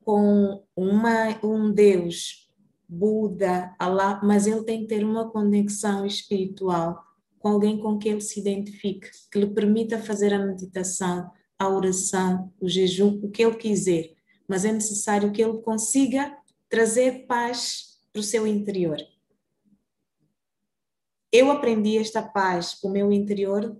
[0.00, 2.47] com uma, um Deus,
[2.88, 7.04] Buda, Allah, mas ele tem que ter uma conexão espiritual
[7.38, 12.52] com alguém com quem ele se identifique, que lhe permita fazer a meditação, a oração,
[12.60, 14.14] o jejum, o que ele quiser,
[14.48, 16.36] mas é necessário que ele consiga
[16.68, 18.98] trazer paz para o seu interior.
[21.30, 23.76] Eu aprendi esta paz para o meu interior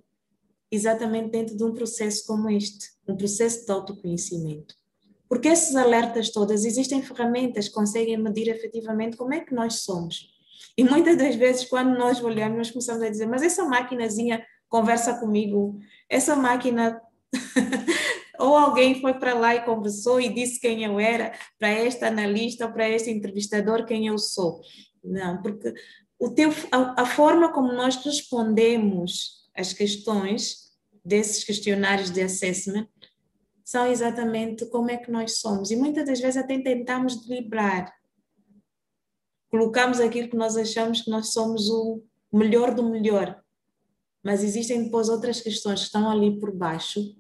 [0.71, 4.75] exatamente dentro de um processo como este, um processo de autoconhecimento.
[5.29, 10.31] Porque esses alertas todas, existem ferramentas que conseguem medir efetivamente como é que nós somos.
[10.77, 15.15] E muitas das vezes, quando nós olhamos, nós começamos a dizer: Mas essa maquinazinha conversa
[15.15, 17.01] comigo, essa máquina.
[18.39, 22.67] ou alguém foi para lá e conversou e disse quem eu era, para este analista
[22.67, 24.61] ou para este entrevistador, quem eu sou.
[25.03, 25.75] Não, porque
[26.19, 30.69] o teu, a, a forma como nós respondemos as questões
[31.05, 32.89] desses questionários de assessment
[33.69, 35.71] são exatamente como é que nós somos.
[35.71, 37.95] E muitas das vezes até tentamos driblar.
[39.51, 42.03] Colocamos aquilo que nós achamos que nós somos o
[42.33, 43.39] melhor do melhor.
[44.25, 47.15] Mas existem depois outras questões que estão ali por baixo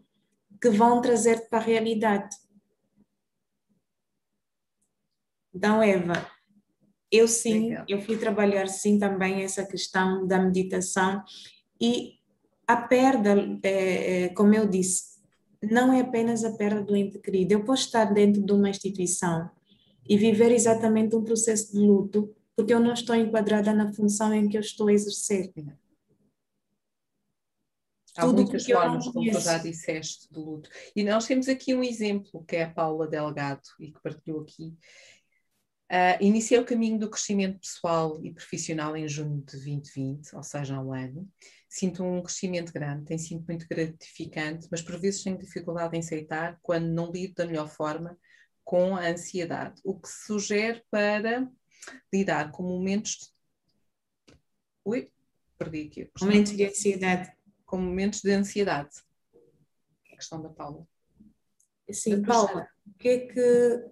[0.58, 2.34] que vão trazer para a realidade.
[5.54, 6.14] Então, Eva,
[7.12, 7.84] eu sim, Legal.
[7.86, 11.22] eu fui trabalhar sim também essa questão da meditação
[11.78, 12.14] e
[12.66, 15.17] a perda, é, é, como eu disse,
[15.62, 17.52] não é apenas a perda do ente querido.
[17.52, 19.50] Eu posso estar dentro de uma instituição
[20.08, 24.48] e viver exatamente um processo de luto, porque eu não estou enquadrada na função em
[24.48, 25.52] que eu estou a exercer.
[28.16, 30.68] Há Tudo muitas formas, como tu já disseste, de luto.
[30.96, 34.76] E nós temos aqui um exemplo, que é a Paula Delgado, e que partilhou aqui.
[35.90, 40.76] Uh, iniciei o caminho do crescimento pessoal e profissional em junho de 2020, ou seja,
[40.76, 41.26] há um ano
[41.68, 46.58] sinto um crescimento grande, tem sido muito gratificante, mas por vezes tenho dificuldade em aceitar
[46.62, 48.18] quando não lido da melhor forma
[48.64, 51.48] com a ansiedade, o que sugere para
[52.12, 53.16] lidar com momentos.
[54.26, 54.34] De...
[54.84, 55.12] Ui,
[55.58, 56.10] perdi aqui.
[56.20, 57.32] Momentos de ansiedade.
[57.64, 58.96] Com momentos de ansiedade.
[60.12, 60.86] A questão da Paula.
[61.90, 63.90] Sim, Paula, o que é que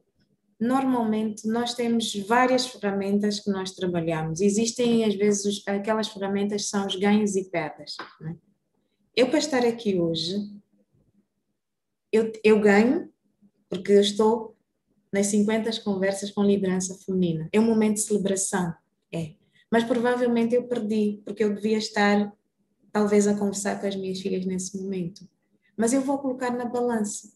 [0.58, 4.40] normalmente nós temos várias ferramentas que nós trabalhamos.
[4.40, 7.96] Existem, às vezes, aquelas ferramentas são os ganhos e perdas.
[8.22, 8.34] É?
[9.14, 10.50] Eu, para estar aqui hoje,
[12.10, 13.12] eu, eu ganho
[13.68, 14.56] porque eu estou
[15.12, 17.48] nas 50 conversas com liderança feminina.
[17.52, 18.74] É um momento de celebração,
[19.12, 19.34] é.
[19.70, 22.32] Mas provavelmente eu perdi, porque eu devia estar,
[22.92, 25.28] talvez, a conversar com as minhas filhas nesse momento.
[25.76, 27.32] Mas eu vou colocar na balança.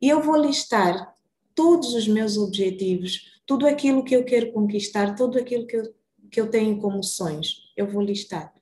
[0.00, 1.13] E eu vou listar
[1.54, 5.94] todos os meus objetivos, tudo aquilo que eu quero conquistar, tudo aquilo que eu,
[6.30, 8.52] que eu tenho como sonhos, eu vou listar.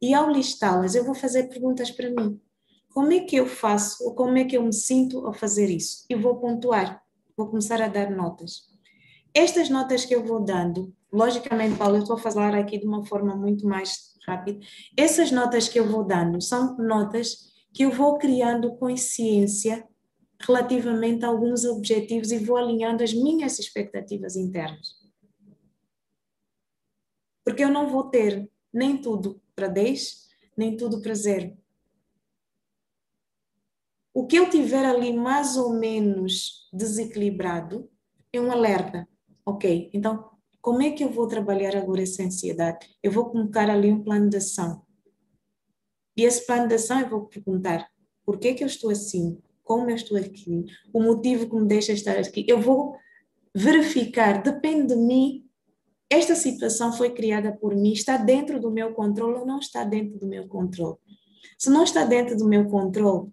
[0.00, 2.40] E ao listá-las, eu vou fazer perguntas para mim.
[2.90, 6.04] Como é que eu faço, ou como é que eu me sinto ao fazer isso?
[6.08, 7.02] E vou pontuar,
[7.36, 8.68] vou começar a dar notas.
[9.34, 13.04] Estas notas que eu vou dando, logicamente, Paulo, eu estou a falar aqui de uma
[13.04, 14.60] forma muito mais rápida.
[14.96, 19.86] Essas notas que eu vou dando são notas que eu vou criando consciência
[20.40, 24.96] relativamente a alguns objetivos e vou alinhando as minhas expectativas internas.
[27.44, 31.56] Porque eu não vou ter nem tudo para 10, nem tudo para zero.
[34.14, 37.90] O que eu tiver ali mais ou menos desequilibrado,
[38.32, 39.08] é um alerta.
[39.44, 40.30] Ok, então
[40.60, 42.86] como é que eu vou trabalhar agora essa ansiedade?
[43.02, 44.84] Eu vou colocar ali um plano de ação.
[46.16, 47.88] E esse plano de ação eu vou perguntar:
[48.24, 49.40] por que, que eu estou assim?
[49.68, 50.64] Como eu estou aqui?
[50.94, 52.42] O motivo que me deixa estar aqui?
[52.48, 52.96] Eu vou
[53.54, 55.46] verificar, depende de mim,
[56.08, 60.18] esta situação foi criada por mim, está dentro do meu controle ou não está dentro
[60.18, 60.96] do meu controle?
[61.58, 63.30] Se não está dentro do meu controle,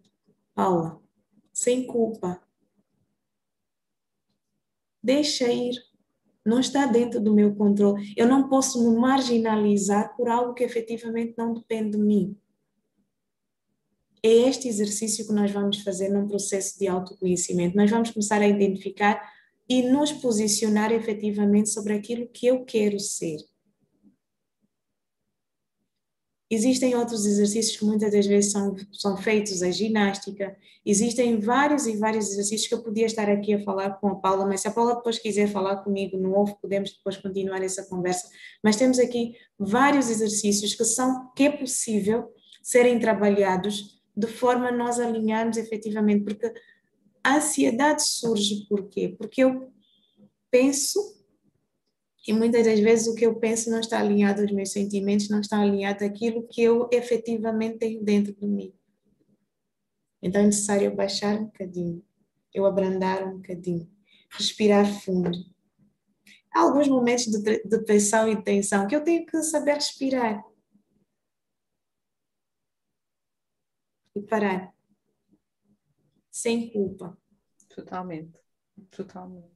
[0.54, 1.02] Paula,
[1.54, 2.42] sem culpa,
[5.02, 5.74] deixa ir.
[6.46, 8.14] Não está dentro do meu controle.
[8.18, 12.38] Eu não posso me marginalizar por algo que efetivamente não depende de mim.
[14.26, 17.78] É este exercício que nós vamos fazer num processo de autoconhecimento.
[17.78, 19.22] Nós vamos começar a identificar
[19.70, 23.38] e nos posicionar efetivamente sobre aquilo que eu quero ser.
[26.50, 30.58] Existem outros exercícios que muitas das vezes são, são feitos, a ginástica.
[30.84, 34.48] Existem vários e vários exercícios que eu podia estar aqui a falar com a Paula,
[34.48, 38.28] mas se a Paula depois quiser falar comigo no off, podemos depois continuar essa conversa.
[38.64, 44.72] Mas temos aqui vários exercícios que são que é possível serem trabalhados de forma a
[44.72, 46.54] nós alinharmos efetivamente, porque
[47.24, 49.16] a ansiedade surge por quê?
[49.18, 49.72] Porque eu
[50.50, 51.16] penso
[52.28, 55.42] e muitas das vezes o que eu penso não está alinhado aos meus sentimentos, não
[55.42, 58.74] está alinhado àquilo que eu efetivamente tenho dentro de mim.
[60.22, 62.04] Então é necessário eu baixar um bocadinho,
[62.52, 63.88] eu abrandar um bocadinho,
[64.32, 65.38] respirar fundo.
[66.52, 70.44] Há alguns momentos de depressão e tensão que eu tenho que saber respirar.
[74.16, 74.76] E parar
[76.36, 77.18] sem culpa.
[77.70, 78.38] Totalmente,
[78.92, 79.56] totalmente.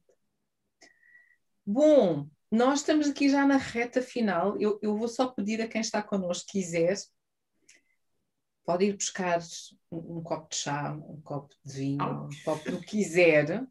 [1.64, 4.58] Bom, nós estamos aqui já na reta final.
[4.58, 6.96] Eu, eu vou só pedir a quem está connosco, quiser,
[8.64, 9.40] pode ir buscar
[9.90, 13.66] um, um, copo de chá, um copo de vinho, um copo do que quiser.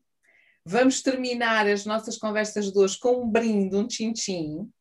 [0.63, 4.71] Vamos terminar as nossas conversas de hoje com um brinde, um tchim-tchim,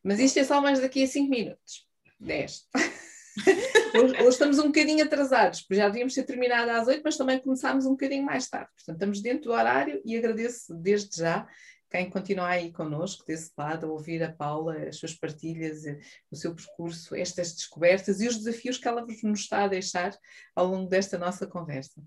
[0.00, 1.88] mas isto é só mais daqui a 5 minutos.
[2.20, 2.68] 10.
[3.94, 7.38] hoje, hoje, estamos um bocadinho atrasados, porque já devíamos ter terminado às 8, mas também
[7.38, 8.68] começámos um bocadinho mais tarde.
[8.76, 11.46] Portanto, estamos dentro do horário e agradeço desde já
[11.94, 16.34] quem continua aí connosco, desse lado, a ouvir a Paula, as suas partilhas, eh, o
[16.34, 20.12] seu percurso, estas descobertas e os desafios que ela nos está a deixar
[20.56, 22.02] ao longo desta nossa conversa.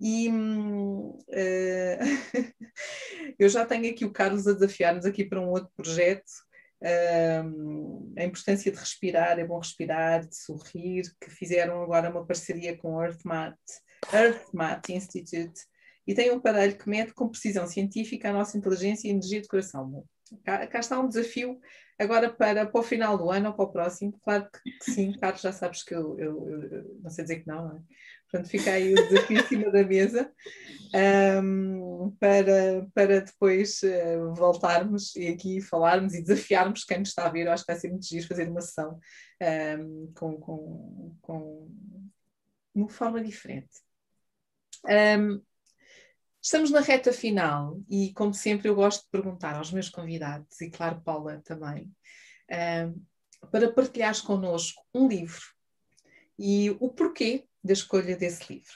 [0.00, 1.18] E uh,
[3.36, 6.30] eu já tenho aqui o Carlos a desafiar-nos aqui para um outro projeto
[8.16, 12.94] a importância de respirar, é bom respirar, de sorrir, que fizeram agora uma parceria com
[12.94, 13.56] o EarthMat,
[14.12, 15.60] EarthMat Institute,
[16.06, 19.48] e tem um aparelho que mede com precisão científica a nossa inteligência e energia de
[19.48, 20.04] coração.
[20.44, 21.58] Cá, cá, está um desafio
[21.98, 24.18] agora para, para o final do ano ou para o próximo.
[24.22, 27.46] Claro que, que sim, Carlos, já sabes que eu, eu, eu, não sei dizer que
[27.46, 27.80] não, não é?
[28.34, 30.32] Portanto, fica aí o desafio em cima da mesa
[31.40, 37.28] um, para, para depois uh, voltarmos e aqui falarmos e desafiarmos quem nos está a
[37.28, 37.46] ver.
[37.46, 38.98] Eu acho que vai ser muito giro fazer uma sessão
[39.78, 41.70] um, com, com, com
[42.74, 43.70] uma forma diferente.
[44.84, 45.40] Um,
[46.42, 50.70] estamos na reta final e, como sempre, eu gosto de perguntar aos meus convidados, e
[50.70, 51.88] claro, Paula também,
[53.52, 55.54] para partilhares connosco um livro
[56.36, 58.72] e o porquê da escolha desse livro?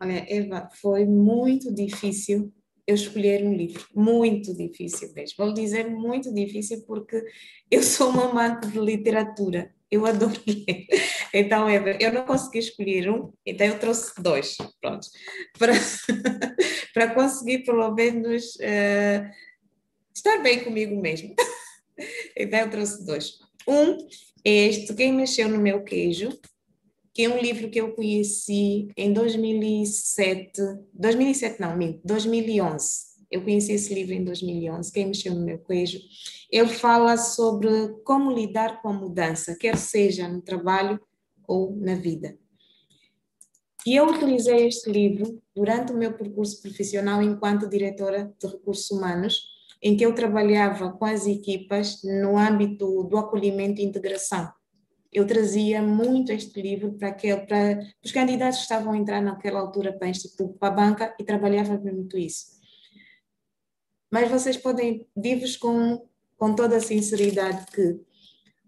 [0.00, 2.52] Olha, Eva, foi muito difícil
[2.86, 5.34] eu escolher um livro, muito difícil mesmo.
[5.38, 7.20] Vou dizer muito difícil porque
[7.68, 10.86] eu sou uma amante de literatura, eu adoro ler.
[11.34, 15.08] Então, Eva, eu não consegui escolher um, então eu trouxe dois, pronto,
[15.58, 15.72] para,
[16.94, 19.28] para conseguir pelo menos uh,
[20.14, 21.34] estar bem comigo mesmo.
[22.38, 23.38] Então eu trouxe dois.
[23.66, 23.96] Um
[24.44, 26.28] é este, Quem Mexeu no Meu Queijo,
[27.16, 30.60] que é um livro que eu conheci em 2007,
[30.92, 32.86] 2007 não, 2011.
[33.30, 35.98] Eu conheci esse livro em 2011, Quem Mexeu no Meu Queijo.
[36.52, 37.70] Ele fala sobre
[38.04, 41.00] como lidar com a mudança, quer seja no trabalho
[41.48, 42.36] ou na vida.
[43.86, 49.40] E eu utilizei este livro durante o meu percurso profissional enquanto diretora de recursos humanos,
[49.80, 54.52] em que eu trabalhava com as equipas no âmbito do acolhimento e integração
[55.16, 59.60] eu trazia muito este livro para, aquele, para os candidatos que estavam a entrar naquela
[59.60, 60.12] altura para,
[60.60, 62.60] para a banca e trabalhava muito isso.
[64.10, 66.06] Mas vocês podem dir-vos com,
[66.36, 67.98] com toda a sinceridade que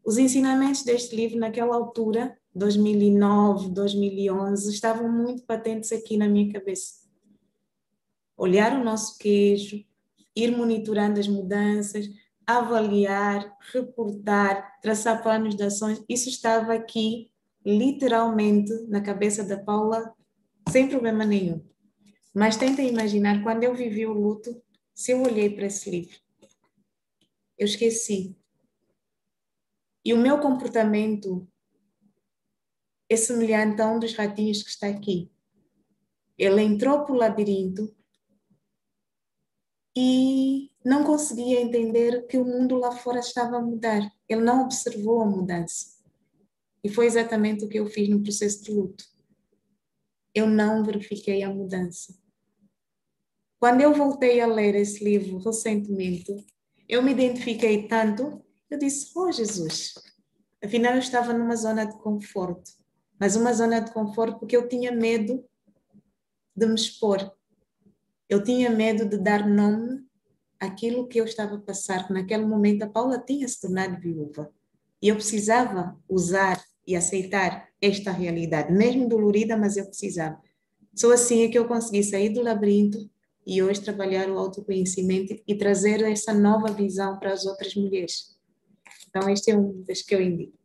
[0.03, 7.07] os ensinamentos deste livro naquela altura, 2009, 2011, estavam muito patentes aqui na minha cabeça.
[8.39, 9.85] Olhar o nosso queijo,
[10.35, 12.09] ir monitorando as mudanças,
[12.49, 17.31] avaliar, reportar, traçar planos de ações, isso estava aqui
[17.63, 20.15] literalmente na cabeça da Paula
[20.71, 21.63] sem problema nenhum.
[22.35, 24.63] Mas tentem imaginar, quando eu vivi o luto,
[24.95, 26.17] se eu olhei para esse livro,
[27.59, 28.35] eu esqueci.
[30.03, 31.47] E o meu comportamento
[33.11, 35.31] é semelhante a um dos ratinhos que está aqui.
[36.39, 37.95] Ele entrou para o labirinto
[40.01, 44.09] e não conseguia entender que o mundo lá fora estava a mudar.
[44.29, 45.99] Ele não observou a mudança.
[46.85, 49.05] E foi exatamente o que eu fiz no processo de luto.
[50.33, 52.17] Eu não verifiquei a mudança.
[53.59, 56.47] Quando eu voltei a ler esse livro recentemente,
[56.89, 58.41] eu me identifiquei tanto,
[58.71, 59.95] eu disse: Oh Jesus,
[60.63, 62.71] afinal eu estava numa zona de conforto.
[63.19, 65.45] Mas uma zona de conforto porque eu tinha medo
[66.55, 67.37] de me expor.
[68.29, 70.05] Eu tinha medo de dar nome
[70.61, 74.53] àquilo que eu estava a passar, que naquele momento a Paula tinha se tornado viúva.
[75.01, 80.41] E eu precisava usar e aceitar esta realidade, mesmo dolorida, mas eu precisava.
[80.95, 83.09] Só assim é que eu consegui sair do labirinto
[83.47, 88.37] e hoje trabalhar o autoconhecimento e trazer essa nova visão para as outras mulheres.
[89.09, 90.59] Então, este é um dos que eu indico.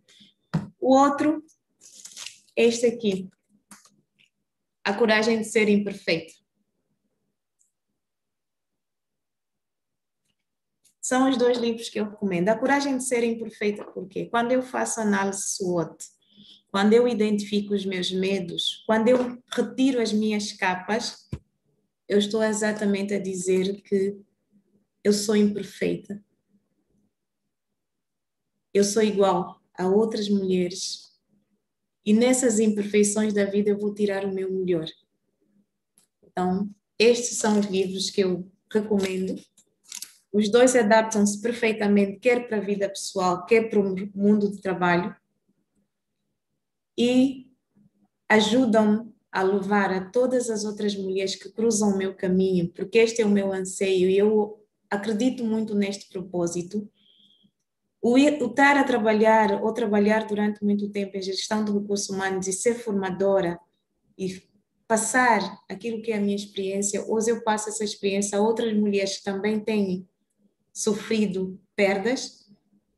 [0.82, 1.42] O outro,
[2.58, 3.30] este aqui,
[4.84, 6.43] a coragem de ser imperfeito.
[11.04, 12.48] São os dois livros que eu recomendo.
[12.48, 15.98] A coragem de ser imperfeita, porque quando eu faço análise SWOT,
[16.72, 21.28] quando eu identifico os meus medos, quando eu retiro as minhas capas,
[22.08, 24.18] eu estou exatamente a dizer que
[25.04, 26.24] eu sou imperfeita.
[28.74, 31.12] Eu sou igual a outras mulheres
[32.06, 34.88] e nessas imperfeições da vida eu vou tirar o meu melhor.
[36.24, 39.36] Então, estes são os livros que eu recomendo.
[40.34, 45.16] Os dois adaptam-se perfeitamente, quer para a vida pessoal, quer para o mundo de trabalho,
[46.98, 47.52] e
[48.28, 53.22] ajudam a levar a todas as outras mulheres que cruzam o meu caminho, porque este
[53.22, 54.60] é o meu anseio e eu
[54.90, 56.90] acredito muito neste propósito.
[58.02, 62.54] O, estar a trabalhar ou trabalhar durante muito tempo em gestão de recursos humanos e
[62.54, 63.60] ser formadora
[64.18, 64.42] e
[64.88, 69.18] passar aquilo que é a minha experiência, hoje eu passo essa experiência a outras mulheres
[69.18, 70.08] que também têm
[70.74, 72.52] sofrido perdas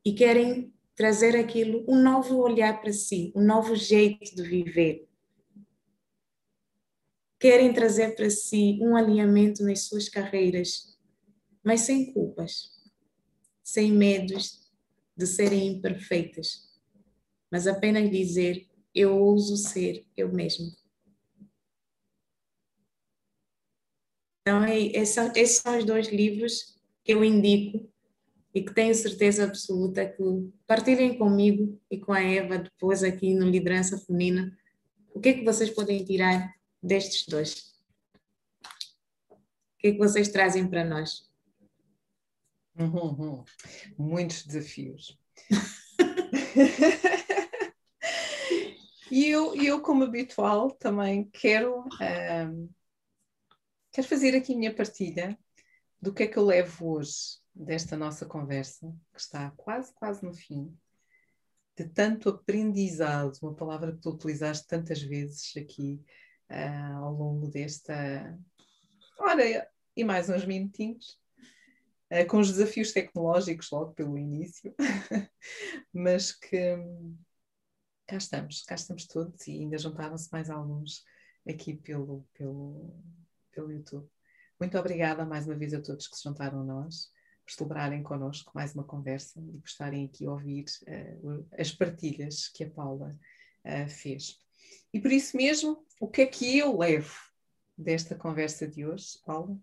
[0.04, 5.10] e querem trazer aquilo, um novo olhar para si, um novo jeito de viver.
[7.38, 10.98] Querem trazer para si um alinhamento nas suas carreiras,
[11.62, 12.72] mas sem culpas,
[13.62, 14.72] sem medos,
[15.18, 16.70] de serem imperfeitas,
[17.52, 20.72] mas apenas dizer: Eu ouso ser eu mesmo.
[24.42, 26.75] Então, é, esses são os dois livros
[27.06, 27.90] que eu indico
[28.54, 30.24] e que tenho certeza absoluta que
[30.66, 34.58] partilhem comigo e com a Eva depois aqui no Liderança Feminina.
[35.14, 37.76] O que é que vocês podem tirar destes dois?
[39.30, 39.38] O
[39.78, 41.30] que é que vocês trazem para nós?
[42.78, 43.46] Uhum,
[43.98, 45.18] Muitos desafios.
[49.12, 52.70] e eu, eu, como habitual, também quero, um,
[53.92, 55.38] quero fazer aqui a minha partilha
[56.06, 60.32] do que é que eu levo hoje desta nossa conversa, que está quase, quase no
[60.32, 60.72] fim,
[61.76, 66.00] de tanto aprendizado, uma palavra que tu utilizaste tantas vezes aqui
[66.52, 68.38] uh, ao longo desta.
[69.18, 69.42] Ora,
[69.98, 71.20] e mais uns minutinhos.
[72.12, 74.76] Eh, com os desafios tecnológicos logo pelo início,
[75.92, 76.78] mas que
[78.06, 81.04] cá estamos, cá estamos todos e ainda juntaram-se mais alguns
[81.50, 82.94] aqui pelo, pelo,
[83.52, 84.08] pelo YouTube.
[84.60, 87.12] Muito obrigada mais uma vez a todos que se juntaram a nós,
[87.46, 92.48] por celebrarem connosco mais uma conversa e por estarem aqui a ouvir uh, as partilhas
[92.48, 93.14] que a Paula
[93.66, 94.40] uh, fez.
[94.94, 97.14] E por isso mesmo, o que é que eu levo
[97.78, 99.58] desta conversa de hoje, Paula?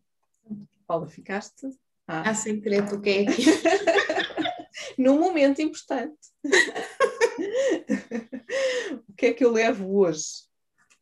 [0.86, 1.66] Paula, ficaste
[2.06, 2.28] ah.
[2.28, 3.44] ah, sem querer toquei aqui.
[4.98, 6.18] Num momento importante.
[9.08, 10.42] o que é que eu levo hoje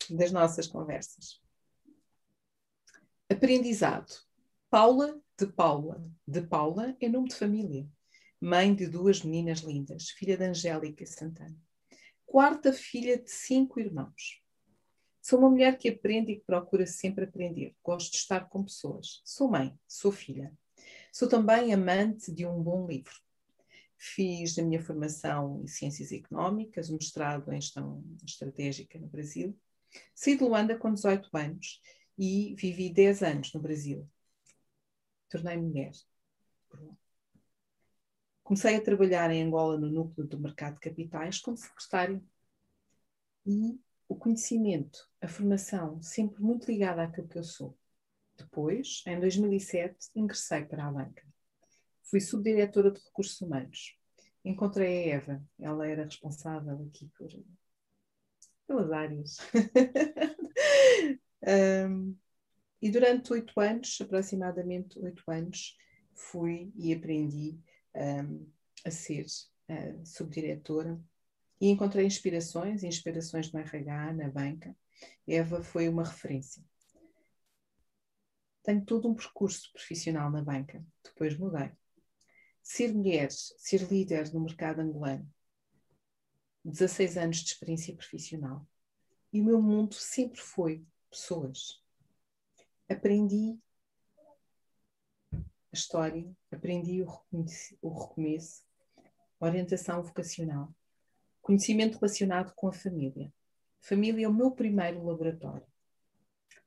[0.09, 1.41] das nossas conversas?
[3.33, 4.12] Aprendizado.
[4.68, 6.05] Paula de Paula.
[6.26, 7.89] De Paula é nome de família.
[8.41, 11.57] Mãe de duas meninas lindas, filha de Angélica Santana.
[12.26, 14.43] Quarta filha de cinco irmãos.
[15.22, 17.76] Sou uma mulher que aprende e que procura sempre aprender.
[17.85, 19.22] Gosto de estar com pessoas.
[19.24, 20.53] Sou mãe, sou filha.
[21.12, 23.14] Sou também amante de um bom livro.
[23.97, 29.57] Fiz a minha formação em Ciências Económicas, um mestrado em Gestão Estratégica no Brasil.
[30.16, 31.81] Saí de Luanda com 18 anos
[32.23, 34.07] e vivi 10 anos no Brasil.
[35.31, 35.93] Tornei-me mulher.
[38.43, 42.23] Comecei a trabalhar em Angola no núcleo do mercado de capitais como secretário.
[43.47, 47.75] E o conhecimento, a formação, sempre muito ligada àquilo que eu sou.
[48.37, 51.27] Depois, em 2007, ingressei para a banca.
[52.03, 53.97] Fui subdiretora de recursos humanos.
[54.45, 57.31] Encontrei a Eva, ela era responsável aqui por,
[58.66, 59.39] pelas áreas.
[61.47, 62.16] um,
[62.82, 65.76] e durante oito anos, aproximadamente oito anos,
[66.14, 67.59] fui e aprendi
[67.95, 68.47] um,
[68.84, 71.01] a ser uh, subdiretora
[71.61, 74.74] e encontrei inspirações, inspirações no RH, na banca.
[75.26, 76.64] Eva foi uma referência.
[78.62, 81.70] Tenho todo um percurso profissional na banca, depois mudei.
[82.62, 85.28] Ser mulher, ser líder no mercado angolano,
[86.64, 88.66] 16 anos de experiência profissional.
[89.32, 91.83] E o meu mundo sempre foi pessoas.
[92.89, 93.59] Aprendi
[95.33, 95.39] a
[95.73, 97.23] história, aprendi o,
[97.83, 98.65] o recomeço,
[99.39, 100.73] orientação vocacional,
[101.43, 103.33] conhecimento relacionado com a família.
[103.81, 105.67] Família é o meu primeiro laboratório.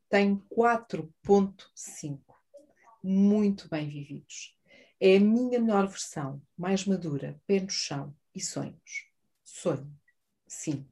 [0.10, 2.20] Tenho 4.5,
[3.04, 4.58] muito bem vividos.
[5.00, 9.10] É a minha melhor versão, mais madura, pé no chão e sonhos.
[9.44, 9.92] Sonho,
[10.48, 10.88] sim.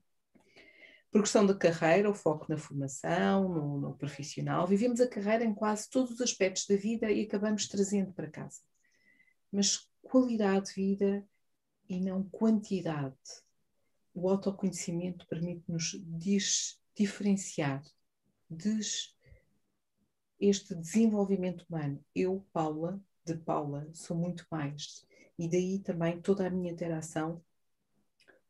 [1.11, 4.65] Progressão da carreira, o foco na formação, no, no profissional.
[4.65, 8.61] Vivemos a carreira em quase todos os aspectos da vida e acabamos trazendo para casa.
[9.51, 11.27] Mas qualidade de vida
[11.89, 13.15] e não quantidade.
[14.13, 16.01] O autoconhecimento permite-nos
[16.95, 17.83] diferenciar
[18.49, 19.13] des,
[20.39, 22.03] este desenvolvimento humano.
[22.15, 25.05] Eu, Paula, de Paula, sou muito mais.
[25.37, 27.43] E daí também toda a minha interação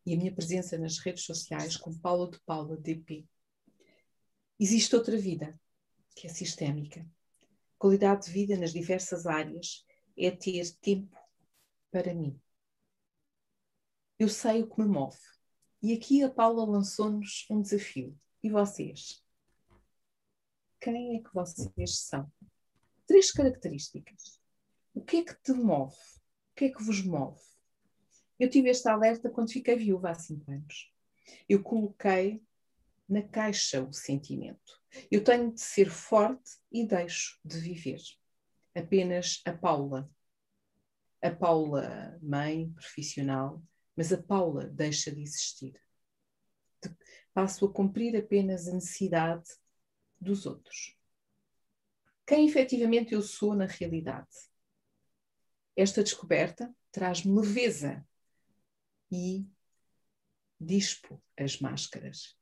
[0.06, 3.28] e a minha presença nas redes sociais com Paula de Paula DP.
[4.60, 5.60] Existe outra vida,
[6.16, 7.08] que é sistémica.
[7.78, 9.86] Qualidade de vida nas diversas áreas
[10.18, 11.18] é ter tempo
[11.92, 12.40] para mim.
[14.20, 15.18] Eu sei o que me move.
[15.82, 18.16] E aqui a Paula lançou-nos um desafio.
[18.44, 19.24] E vocês?
[20.80, 22.32] Quem é que vocês são?
[23.08, 24.40] Três características.
[24.94, 25.96] O que é que te move?
[25.96, 27.42] O que é que vos move?
[28.42, 30.92] Eu tive este alerta quando fiquei viúva há cinco anos.
[31.48, 32.44] Eu coloquei
[33.08, 34.82] na caixa o sentimento.
[35.12, 38.02] Eu tenho de ser forte e deixo de viver.
[38.74, 40.10] Apenas a Paula.
[41.22, 43.62] A Paula, mãe, profissional,
[43.96, 45.80] mas a Paula deixa de existir.
[47.36, 49.52] Passo a cumprir apenas a necessidade
[50.20, 50.98] dos outros.
[52.26, 54.36] Quem efetivamente eu sou na realidade?
[55.76, 58.04] Esta descoberta traz-me leveza
[59.12, 59.46] e
[60.60, 62.38] dispo as máscaras.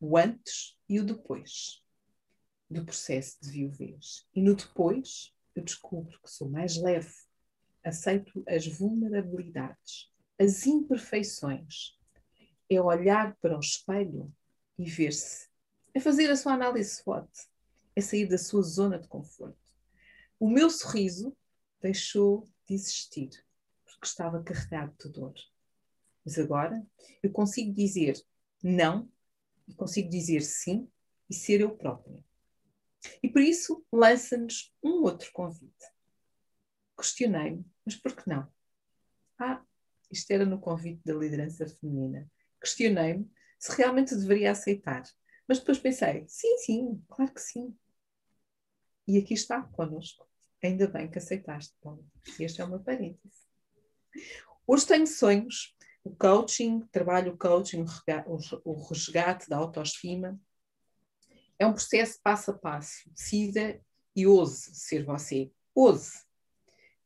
[0.00, 1.82] O antes e o depois
[2.68, 4.26] do processo de viuvez.
[4.34, 7.14] E no depois eu descubro que sou mais leve,
[7.84, 11.96] aceito as vulnerabilidades, as imperfeições.
[12.68, 14.34] É olhar para o espelho
[14.76, 15.48] e ver-se.
[15.94, 17.30] É fazer a sua análise SWOT.
[17.94, 19.72] É sair da sua zona de conforto.
[20.38, 21.34] O meu sorriso
[21.80, 23.30] deixou de existir
[23.84, 25.34] porque estava carregado de dor.
[26.26, 26.84] Mas agora
[27.22, 28.20] eu consigo dizer
[28.60, 29.08] não,
[29.68, 30.90] e consigo dizer sim
[31.30, 32.24] e ser eu própria.
[33.22, 35.86] E por isso lança-nos um outro convite.
[36.98, 38.52] Questionei-me, mas por que não?
[39.38, 39.64] Ah,
[40.10, 42.28] isto era no convite da liderança feminina.
[42.60, 45.04] Questionei-me se realmente deveria aceitar.
[45.46, 47.76] Mas depois pensei, sim, sim, claro que sim.
[49.06, 50.28] E aqui está connosco.
[50.60, 52.04] Ainda bem que aceitaste, Paulo.
[52.40, 53.46] Este é meu parêntese.
[54.66, 55.75] Hoje tenho sonhos
[56.06, 57.84] o coaching, trabalho o coaching,
[58.64, 60.40] o resgate da autoestima.
[61.58, 63.10] É um processo passo a passo.
[63.10, 63.80] Decida
[64.14, 65.50] e ouse ser você.
[65.74, 66.24] Ouse.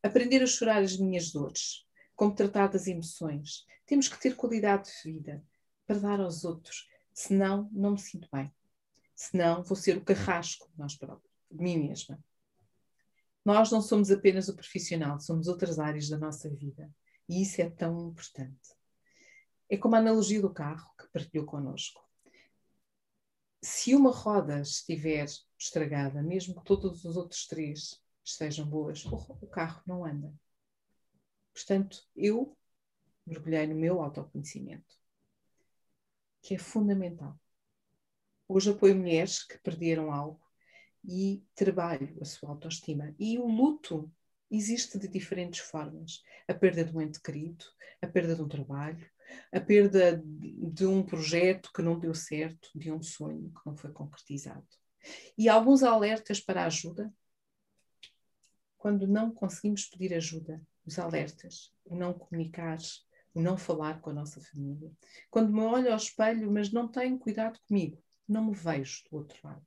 [0.02, 1.86] Aprender a chorar as minhas dores.
[2.14, 3.64] Como tratar das emoções.
[3.86, 5.42] Temos que ter qualidade de vida
[5.86, 6.86] para dar aos outros.
[7.14, 8.52] Senão, não me sinto bem.
[9.14, 12.22] Senão, vou ser o carrasco nós próprios, de mim mesma.
[13.44, 16.90] Nós não somos apenas o profissional, somos outras áreas da nossa vida.
[17.28, 18.79] E isso é tão importante.
[19.70, 22.04] É como a analogia do carro que partilhou connosco.
[23.62, 25.26] Se uma roda estiver
[25.56, 30.34] estragada, mesmo que todos os outros três estejam boas, o carro não anda.
[31.54, 32.56] Portanto, eu
[33.24, 34.98] mergulhei no meu autoconhecimento,
[36.42, 37.38] que é fundamental.
[38.48, 40.44] Hoje apoio mulheres que perderam algo
[41.04, 43.14] e trabalho a sua autoestima.
[43.20, 44.10] E o luto
[44.50, 46.24] existe de diferentes formas.
[46.48, 47.64] A perda de um ente querido,
[48.02, 49.08] a perda de um trabalho,
[49.52, 53.92] a perda de um projeto que não deu certo, de um sonho que não foi
[53.92, 54.66] concretizado.
[55.36, 57.12] E alguns alertas para ajuda,
[58.76, 62.78] quando não conseguimos pedir ajuda, os alertas, o não comunicar,
[63.34, 64.90] o não falar com a nossa família.
[65.30, 69.38] Quando me olho ao espelho, mas não tenho cuidado comigo, não me vejo do outro
[69.44, 69.66] lado.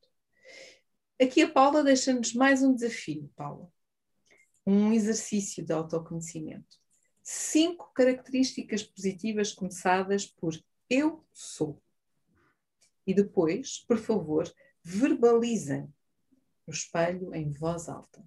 [1.21, 3.71] Aqui a Paula deixa-nos mais um desafio, Paula.
[4.65, 6.82] Um exercício de autoconhecimento.
[7.23, 10.53] Cinco características positivas começadas por
[10.89, 11.81] eu sou.
[13.07, 15.91] E depois, por favor, verbalizem
[16.67, 18.23] no espelho em voz alta.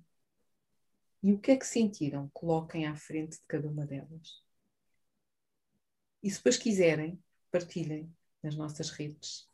[1.23, 2.31] E o que é que sentiram?
[2.32, 4.43] Coloquem à frente de cada uma delas.
[6.23, 8.10] E se depois quiserem, partilhem
[8.43, 9.48] nas nossas redes.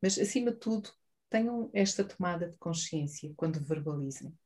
[0.00, 0.90] Mas, acima de tudo,
[1.28, 4.36] tenham esta tomada de consciência quando verbalizem.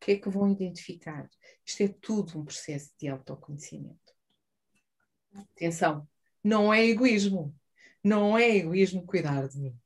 [0.00, 1.28] O que é que vão identificar?
[1.66, 4.14] Isto é tudo um processo de autoconhecimento.
[5.34, 6.08] Atenção,
[6.42, 7.54] não é egoísmo.
[8.02, 9.78] Não é egoísmo cuidar de mim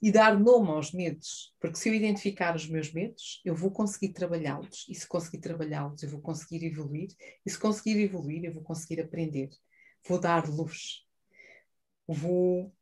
[0.00, 4.12] e dar nome aos medos, porque se eu identificar os meus medos, eu vou conseguir
[4.12, 7.08] trabalhá-los, e se conseguir trabalhá-los, eu vou conseguir evoluir,
[7.44, 9.50] e se conseguir evoluir, eu vou conseguir aprender,
[10.06, 11.04] vou dar luz,
[12.06, 12.72] vou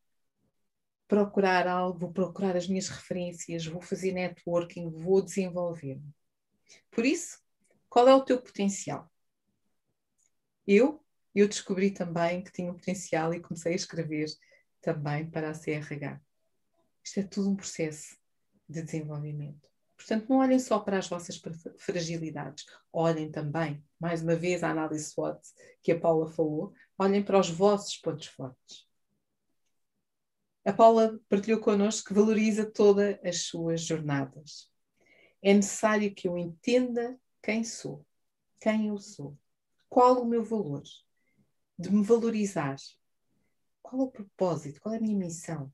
[1.06, 6.12] procurar algo, vou procurar as minhas referências, vou fazer networking, vou desenvolver-me.
[6.90, 7.38] Por isso,
[7.88, 9.10] qual é o teu potencial?
[10.66, 14.26] Eu, eu descobri também que tinha um potencial e comecei a escrever
[14.80, 16.20] também para a CRH.
[17.02, 18.16] Isto é tudo um processo
[18.68, 19.68] de desenvolvimento.
[19.96, 21.40] Portanto, não olhem só para as vossas
[21.78, 25.40] fragilidades, olhem também, mais uma vez, a análise SWOT
[25.82, 28.86] que a Paula falou, olhem para os vossos pontos fortes.
[30.64, 34.70] A Paula partilhou connosco que valoriza todas as suas jornadas.
[35.46, 38.02] É necessário que eu entenda quem sou,
[38.58, 39.36] quem eu sou,
[39.90, 40.82] qual o meu valor,
[41.78, 42.76] de me valorizar,
[43.82, 45.70] qual é o propósito, qual é a minha missão,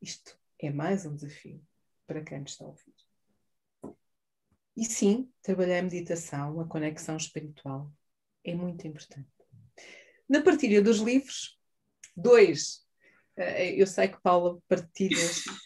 [0.00, 1.60] isto é mais um desafio
[2.06, 2.94] para quem está a ouvir.
[4.76, 7.92] E sim, trabalhar a meditação, a conexão espiritual
[8.44, 9.28] é muito importante.
[10.28, 11.58] Na partilha dos livros,
[12.16, 12.86] dois,
[13.36, 15.16] eh, eu sei que Paula partilha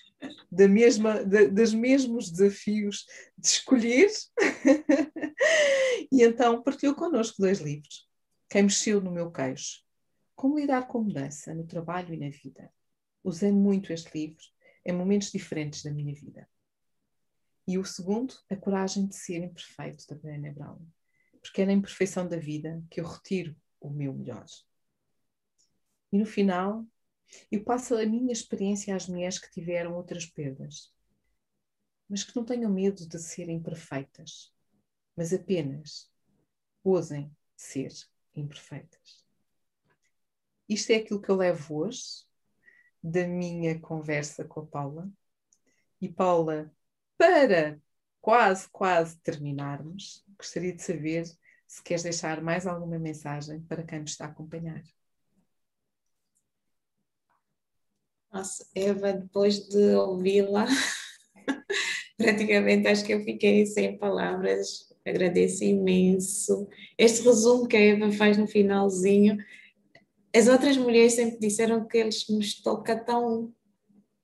[0.50, 3.06] da mesma, da, dos mesmos desafios
[3.36, 4.10] de escolher,
[6.12, 8.08] e então partilhou connosco dois livros.
[8.48, 9.82] Quem mexeu no meu queixo?
[10.34, 12.70] Como lidar com mudança no trabalho e na vida?
[13.22, 14.42] usei muito este livro
[14.84, 16.48] em momentos diferentes da minha vida.
[17.66, 20.80] E o segundo, A Coragem de Ser Imperfeito, da Brené Brown.
[21.40, 24.44] Porque é na imperfeição da vida que eu retiro o meu melhor.
[26.12, 26.84] E no final,
[27.50, 30.92] eu passo a minha experiência às mulheres que tiveram outras perdas,
[32.08, 34.52] mas que não tenham medo de serem perfeitas,
[35.16, 36.10] mas apenas
[36.82, 37.92] ousem ser
[38.34, 39.24] imperfeitas.
[40.68, 42.24] Isto é aquilo que eu levo hoje
[43.02, 45.10] da minha conversa com a Paula.
[46.00, 46.72] E Paula,
[47.16, 47.80] para
[48.20, 51.26] quase, quase terminarmos, gostaria de saber
[51.66, 54.82] se queres deixar mais alguma mensagem para quem nos está a acompanhar.
[58.32, 60.66] Nossa, Eva, depois de ouvi-la,
[62.16, 64.88] praticamente acho que eu fiquei sem palavras.
[65.04, 66.68] Agradeço imenso.
[66.96, 69.38] Este resumo que a Eva faz no finalzinho
[70.34, 73.52] as outras mulheres sempre disseram que eles nos toca tão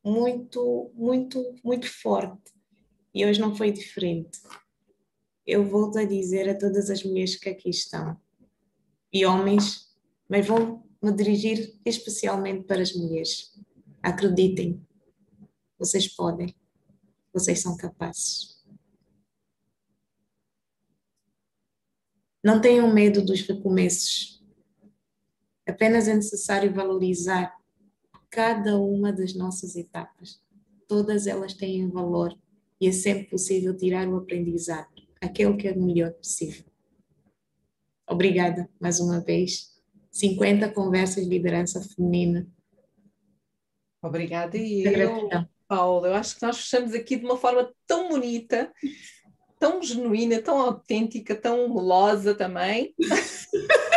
[0.04, 2.52] muito, muito, muito forte.
[3.12, 4.38] E hoje não foi diferente.
[5.44, 8.16] Eu volto a dizer a todas as mulheres que aqui estão,
[9.12, 9.92] e homens,
[10.28, 13.52] mas vou me dirigir especialmente para as mulheres.
[14.06, 14.80] Acreditem,
[15.78, 16.54] vocês podem,
[17.32, 18.64] vocês são capazes.
[22.42, 24.36] Não tenham medo dos recomeços
[25.66, 27.52] Apenas é necessário valorizar
[28.30, 30.40] cada uma das nossas etapas.
[30.86, 32.38] Todas elas têm valor
[32.80, 34.88] e é sempre possível tirar o aprendizado,
[35.20, 36.64] aquele que é o melhor possível.
[38.08, 39.74] Obrigada mais uma vez.
[40.12, 42.46] 50 conversas de liderança feminina.
[44.02, 45.28] Obrigada e eu,
[45.66, 48.72] Paulo, eu acho que nós fechamos aqui de uma forma tão bonita,
[49.58, 52.94] tão genuína, tão autêntica, tão melosa também.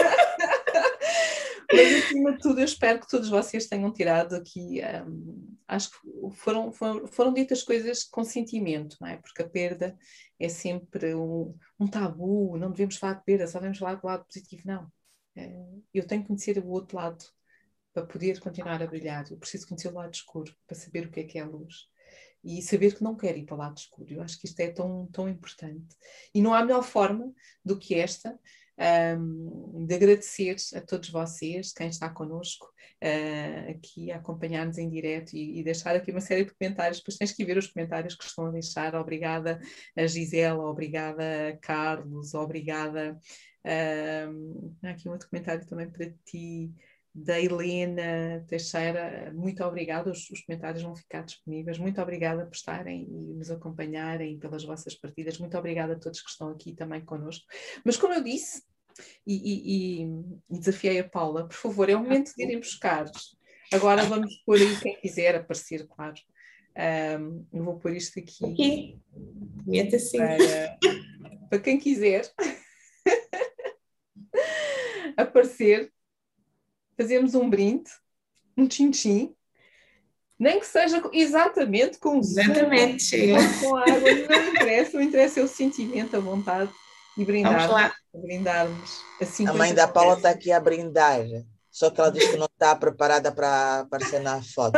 [1.72, 4.82] Mas acima de tudo, eu espero que todos vocês tenham tirado aqui.
[5.06, 5.98] Um, acho que
[6.32, 9.18] foram, foram, foram ditas coisas com sentimento, não é?
[9.18, 9.96] Porque a perda
[10.40, 14.26] é sempre um, um tabu, não devemos falar de perda, só devemos falar do lado
[14.26, 14.64] positivo.
[14.66, 14.92] Não.
[15.36, 15.54] É,
[15.94, 17.24] eu tenho que conhecer o outro lado
[18.00, 19.26] para poder continuar a brilhar.
[19.30, 21.88] Eu preciso conhecer o lado escuro para saber o que é que é a luz
[22.44, 24.14] e saber que não quero ir para o lado escuro.
[24.14, 25.96] Eu acho que isto é tão, tão importante.
[26.34, 28.40] E não há melhor forma do que esta
[29.20, 32.66] um, de agradecer a todos vocês, quem está connosco
[33.04, 37.18] uh, aqui a acompanhar-nos em direto e, e, deixar aqui uma série de comentários, depois
[37.18, 39.60] tens que ver os comentários que estão a deixar, obrigada
[39.98, 43.20] a Gisela, obrigada a Carlos, obrigada,
[44.32, 46.72] um, há aqui um outro comentário também para ti,
[47.14, 50.12] da Helena Teixeira, muito obrigada.
[50.12, 51.78] Os, os, comentários vão ficar disponíveis.
[51.78, 55.38] Muito obrigada por estarem e nos acompanharem pelas vossas partidas.
[55.38, 57.46] Muito obrigada a todos que estão aqui também connosco.
[57.84, 58.64] Mas como eu disse,
[59.26, 63.10] e, e, e desafiei a Paula, por favor, é o momento de irem buscar.
[63.74, 66.16] Agora vamos pôr aí quem quiser aparecer, claro.
[67.20, 68.46] Um, eu vou pôr isto aqui.
[68.46, 69.00] Aqui.
[69.66, 70.18] Meta assim.
[70.18, 70.78] Para,
[71.50, 72.32] para quem quiser
[75.18, 75.92] aparecer,
[77.00, 77.90] fazemos um brinde,
[78.58, 79.34] um tchim-tchim,
[80.38, 83.38] nem que seja exatamente com Exatamente, chega.
[83.62, 86.70] Com água, não interessa, o interessa é o sentimento, a vontade
[87.18, 89.00] e brindar, brindarmos.
[89.22, 91.22] Assim a mãe da Paula está aqui a brindar,
[91.72, 94.78] só que ela diz que não está preparada para aparecer na foto.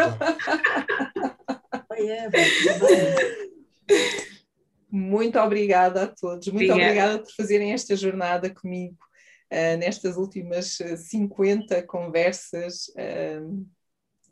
[4.91, 8.97] Muito obrigada a todos, muito obrigada, obrigada por fazerem esta jornada comigo
[9.51, 12.87] uh, nestas últimas 50 conversas.
[12.89, 13.65] Uh,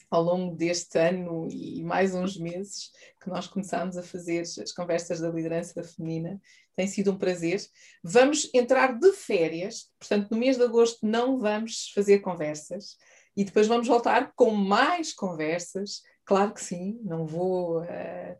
[0.09, 2.91] ao longo deste ano e mais uns meses
[3.21, 6.41] que nós começámos a fazer as conversas da liderança feminina.
[6.75, 7.61] Tem sido um prazer.
[8.03, 12.97] Vamos entrar de férias, portanto, no mês de agosto não vamos fazer conversas
[13.35, 16.01] e depois vamos voltar com mais conversas.
[16.25, 17.81] Claro que sim, não vou.
[17.81, 18.37] Uh,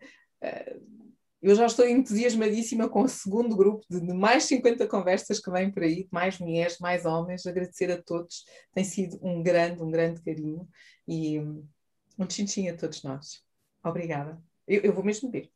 [1.41, 5.83] eu já estou entusiasmadíssima com o segundo grupo de mais 50 conversas que vêm por
[5.83, 7.45] aí, mais mulheres, mais homens.
[7.45, 8.43] Agradecer a todos,
[8.73, 10.67] tem sido um grande, um grande carinho
[11.07, 13.41] e um tchim a todos nós.
[13.83, 14.41] Obrigada.
[14.67, 15.49] Eu, eu vou mesmo ver.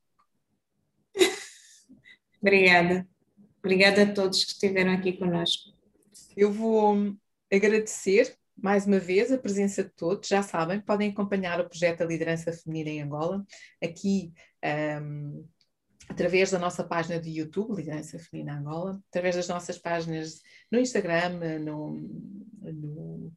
[2.41, 3.07] Obrigada.
[3.59, 5.73] Obrigada a todos que estiveram aqui conosco.
[6.35, 7.13] Eu vou
[7.51, 10.29] agradecer mais uma vez a presença de todos.
[10.29, 13.45] Já sabem, podem acompanhar o projeto da Liderança Feminina em Angola.
[13.81, 14.33] Aqui
[15.01, 15.45] um,
[16.09, 21.59] através da nossa página de YouTube, Liderança Feminina Angola, através das nossas páginas no Instagram,
[21.59, 21.93] no,
[22.61, 23.33] no,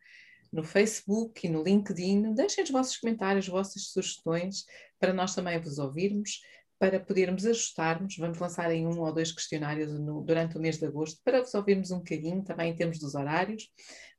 [0.53, 2.35] no, Facebook e no LinkedIn.
[2.35, 4.65] Deixem os vossos comentários, as vossas sugestões,
[4.99, 6.41] para nós também vos ouvirmos
[6.79, 8.17] para podermos ajustarmos.
[8.17, 11.55] Vamos lançar em um ou dois questionários no, durante o mês de agosto para vos
[11.55, 13.69] ouvirmos um bocadinho também em termos dos horários.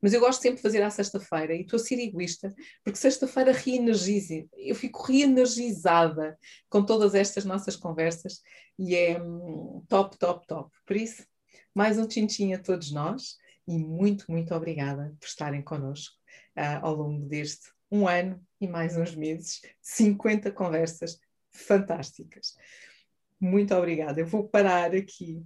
[0.02, 2.54] Mas eu gosto sempre de fazer à sexta-feira e estou a ser egoísta,
[2.84, 8.40] porque sexta-feira reenergiza, eu fico reenergizada com todas estas nossas conversas
[8.78, 10.70] e é hum, top, top, top.
[10.86, 11.24] Por isso,
[11.74, 13.36] mais um tchim a todos nós
[13.66, 16.14] e muito, muito obrigada por estarem connosco
[16.56, 21.18] uh, ao longo deste um ano e mais uns meses, 50 conversas
[21.58, 22.56] fantásticas.
[23.40, 24.20] Muito obrigada.
[24.20, 25.44] Eu vou parar aqui